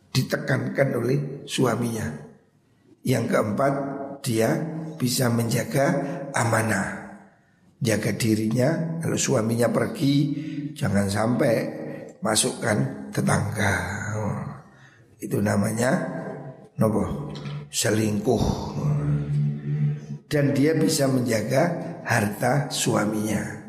ditekankan 0.10 0.97
oleh 0.97 1.45
suaminya. 1.45 2.31
Yang 3.02 3.26
keempat 3.34 3.74
dia 4.22 4.50
bisa 4.98 5.30
menjaga 5.34 5.86
amanah. 6.38 7.02
Jaga 7.82 8.14
dirinya 8.14 9.02
kalau 9.02 9.18
suaminya 9.18 9.74
pergi 9.74 10.16
jangan 10.78 11.10
sampai 11.10 11.54
masukkan 12.22 13.10
tetangga. 13.10 13.74
Itu 15.18 15.42
namanya 15.42 15.92
nopo 16.78 17.34
selingkuh. 17.74 18.46
Dan 20.30 20.54
dia 20.56 20.78
bisa 20.78 21.10
menjaga 21.10 21.98
harta 22.06 22.70
suaminya. 22.70 23.66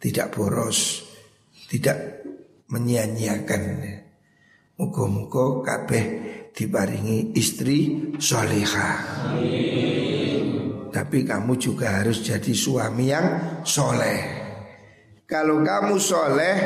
Tidak 0.00 0.32
boros, 0.32 1.04
tidak 1.68 2.24
menyia-nyiakan. 2.68 3.62
Muka-muka 4.80 5.60
kabeh 5.66 6.04
diparingi 6.54 7.34
istri 7.38 8.10
solehah. 8.18 8.96
Tapi 10.90 11.22
kamu 11.22 11.54
juga 11.54 12.02
harus 12.02 12.20
jadi 12.26 12.50
suami 12.50 13.14
yang 13.14 13.26
soleh. 13.62 14.20
Kalau 15.30 15.62
kamu 15.62 15.94
soleh 16.02 16.56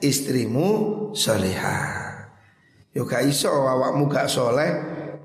istrimu 0.00 0.68
soleha. 1.12 1.78
Yo 2.96 3.04
gak 3.04 3.28
iso 3.28 3.52
awakmu 3.52 4.08
gak 4.08 4.32
soleh 4.32 4.70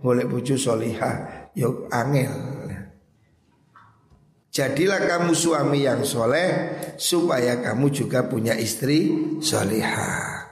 boleh 0.03 0.27
bucu 0.27 0.59
soleha. 0.59 1.47
Yo 1.55 1.87
angel. 1.87 2.67
Jadilah 4.51 5.07
kamu 5.07 5.31
suami 5.31 5.87
yang 5.87 6.03
soleh 6.03 6.75
supaya 6.99 7.63
kamu 7.63 7.87
juga 7.87 8.27
punya 8.27 8.51
istri 8.59 9.15
soleha. 9.39 10.43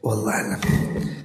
Wallahualam. 0.00 1.21